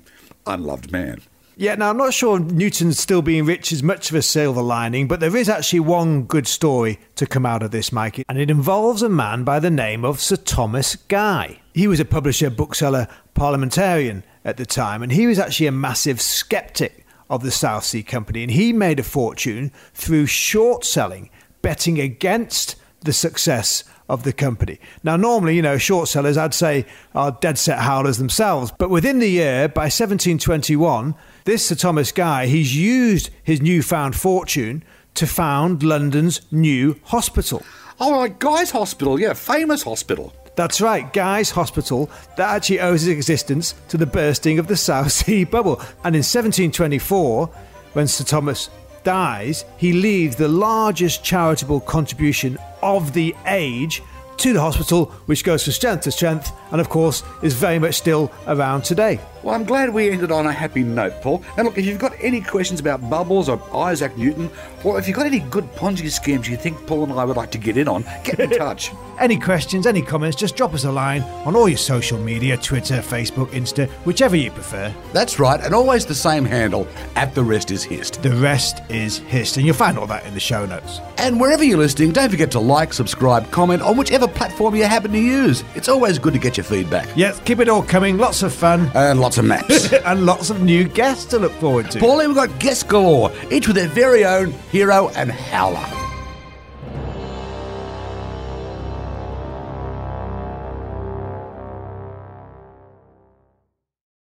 unloved 0.48 0.92
man. 0.92 1.22
Yeah, 1.62 1.76
now 1.76 1.91
I'm 1.91 1.97
not 1.97 2.15
sure 2.15 2.39
Newton's 2.39 2.97
still 2.97 3.21
being 3.21 3.45
rich 3.45 3.71
is 3.71 3.84
much 3.84 4.10
of 4.10 4.15
a 4.15 4.24
silver 4.24 4.63
lining, 4.63 5.08
but 5.08 5.19
there 5.19 5.38
is 5.38 5.47
actually 5.47 5.82
one 5.82 6.24
good 6.24 6.47
story 6.47 7.00
to 7.17 7.28
come 7.28 7.45
out 7.45 7.62
of 7.62 7.69
this, 7.69 7.91
Mikey, 7.91 8.26
and 8.28 8.39
it 8.39 8.50
involves 8.50 9.04
a 9.04 9.10
man 9.10 9.43
by 9.43 9.60
the 9.60 9.69
name 9.69 10.04
of 10.04 10.19
Sir 10.19 10.38
Thomas 10.38 10.95
Guy. 10.95 11.60
He 11.76 11.86
was 11.86 12.00
a 12.00 12.04
publisher, 12.04 12.50
bookseller, 12.50 13.08
parliamentarian 13.36 14.24
at 14.43 14.58
the 14.58 14.65
time, 14.65 15.04
and 15.04 15.12
he 15.12 15.28
was 15.28 15.38
actually 15.38 15.67
a 15.67 15.71
massive 15.71 16.19
skeptic 16.19 17.06
of 17.30 17.43
the 17.43 17.52
South 17.52 17.84
Sea 17.84 18.02
Company, 18.02 18.41
and 18.41 18.54
he 18.54 18.74
made 18.74 19.00
a 19.00 19.04
fortune 19.04 19.71
through 19.93 20.26
short 20.26 20.84
selling, 20.84 21.30
betting 21.62 22.00
against 22.00 22.76
the 23.02 23.14
success 23.14 23.84
of 24.10 24.24
the 24.24 24.34
company. 24.34 24.80
Now, 25.04 25.16
normally, 25.16 25.56
you 25.56 25.62
know, 25.62 25.78
short 25.78 26.08
sellers, 26.10 26.38
I'd 26.38 26.54
say, 26.54 26.86
are 27.16 27.38
dead 27.40 27.58
set 27.58 27.80
howlers 27.80 28.18
themselves. 28.18 28.72
But 28.78 28.90
within 28.90 29.20
the 29.20 29.30
year, 29.30 29.70
by 29.70 29.84
1721, 29.84 31.16
this 31.46 31.68
Sir 31.68 31.76
Thomas 31.76 32.12
Guy, 32.12 32.48
he's 32.48 32.76
used 32.76 33.30
his 33.44 33.62
newfound 33.62 34.16
fortune 34.16 34.84
to 35.16 35.26
found 35.26 35.82
London's 35.82 36.42
new 36.52 37.00
hospital. 37.06 37.64
Oh, 38.00 38.10
like 38.10 38.40
Guy's 38.40 38.72
Hospital, 38.72 39.20
yeah, 39.20 39.34
famous 39.34 39.84
hospital. 39.84 40.34
That's 40.56 40.82
right, 40.82 41.12
Guy's 41.14 41.52
Hospital, 41.52 42.10
that 42.36 42.50
actually 42.50 42.82
owes 42.82 43.08
its 43.08 43.16
existence 43.16 43.74
to 43.88 43.98
the 43.98 44.06
bursting 44.06 44.60
of 44.60 44.68
the 44.68 44.76
South 44.76 45.12
Sea 45.12 45.44
bubble. 45.46 45.80
And 46.04 46.16
in 46.16 46.24
1724, 46.24 47.48
when 47.94 48.08
Sir 48.08 48.24
Thomas 48.24 48.70
dies, 49.04 49.66
he 49.78 49.94
leaves 49.94 50.36
the 50.36 50.48
largest 50.48 51.24
charitable 51.24 51.82
contribution 51.82 52.58
of 52.82 53.14
the 53.14 53.36
age 53.46 54.02
to 54.38 54.54
the 54.54 54.62
hospital, 54.62 55.06
which 55.28 55.44
goes 55.44 55.64
from 55.64 55.74
strength 55.74 56.04
to 56.04 56.12
strength, 56.12 56.52
and 56.72 56.82
of 56.82 56.90
course 56.90 57.24
is 57.44 57.54
very 57.54 57.80
much 57.80 57.96
still 57.96 58.32
around 58.48 58.84
today. 58.84 59.20
Well, 59.43 59.56
I'm 59.56 59.63
glad 59.63 59.89
we 59.91 60.12
ended 60.12 60.32
on 60.32 60.45
a 60.45 60.51
happy 60.51 60.84
note, 60.84 61.19
Paul. 61.21 61.43
And 61.58 61.65
look, 61.65 61.77
if 61.77 61.86
you've 61.86 61.97
got 61.97 62.13
any 62.21 62.41
questions 62.41 62.80
about 62.80 63.10
bubbles 63.10 63.49
or 63.49 63.60
Isaac 63.75 64.15
Newton, 64.15 64.51
or 64.84 64.99
if 64.99 65.08
you've 65.08 65.17
got 65.17 65.25
any 65.25 65.39
good 65.39 65.65
Ponzi 65.75 66.12
schemes 66.12 66.47
you 66.47 66.58
think 66.58 66.86
Paul 66.86 67.06
and 67.06 67.13
I 67.13 67.25
would 67.25 67.38
like 67.38 67.51
to 67.51 67.58
get 67.58 67.75
in 67.75 67.88
on, 67.88 68.04
get 68.23 68.39
in 68.39 68.49
touch. 68.58 68.91
Any 69.19 69.39
questions, 69.39 69.86
any 69.86 70.01
comments, 70.01 70.36
just 70.36 70.56
drop 70.56 70.73
us 70.73 70.84
a 70.84 70.91
line 70.91 71.21
on 71.45 71.56
all 71.56 71.67
your 71.69 71.77
social 71.77 72.17
media 72.19 72.58
Twitter, 72.58 72.95
Facebook, 72.95 73.47
Insta, 73.49 73.88
whichever 74.06 74.36
you 74.36 74.51
prefer. 74.51 74.93
That's 75.13 75.39
right, 75.39 75.60
and 75.60 75.73
always 75.75 76.06
the 76.06 76.15
same 76.15 76.45
handle, 76.45 76.88
at 77.15 77.36
the 77.36 77.43
rest 77.43 77.71
is 77.71 77.84
hist. 77.84 78.23
The 78.23 78.36
rest 78.36 78.82
is 78.89 79.19
history, 79.19 79.62
and 79.62 79.67
you'll 79.67 79.75
find 79.75 79.97
all 79.97 80.08
that 80.08 80.25
in 80.25 80.34
the 80.34 80.39
show 80.39 80.65
notes. 80.65 81.01
And 81.17 81.39
wherever 81.39 81.63
you're 81.63 81.77
listening, 81.77 82.13
don't 82.13 82.30
forget 82.32 82.49
to 82.51 82.60
like, 82.60 82.93
subscribe, 82.93 83.49
comment 83.51 83.82
on 83.84 83.95
whichever 83.95 84.27
platform 84.27 84.75
you 84.75 84.86
happen 84.86 85.12
to 85.12 85.19
use. 85.19 85.63
It's 85.75 85.88
always 85.88 86.17
good 86.17 86.34
to 86.34 86.39
get 86.39 86.58
your 86.58 86.63
feedback. 86.63 87.08
Yes, 87.15 87.39
keep 87.41 87.60
it 87.60 87.69
all 87.69 87.84
coming. 87.84 88.17
Lots 88.17 88.41
of 88.41 88.54
fun 88.54 88.91
And 88.95 89.19
lots 89.32 89.38
of 89.38 89.46
maps. 89.46 89.94
and 90.06 90.26
lots 90.26 90.50
of 90.50 90.62
new 90.62 90.84
guests 90.84 91.24
to 91.26 91.39
look 91.39 91.54
forward 91.54 91.89
to. 91.91 92.00
Paulie, 92.00 92.28
we've 92.28 92.36
got 92.36 92.60
guests 92.60 92.84
galore, 92.84 93.32
each 93.50 93.65
with 93.65 93.78
their 93.78 93.88
very 93.88 94.26
own 94.26 94.52
hero 94.72 95.10
and 95.15 95.32
howler. 95.32 96.01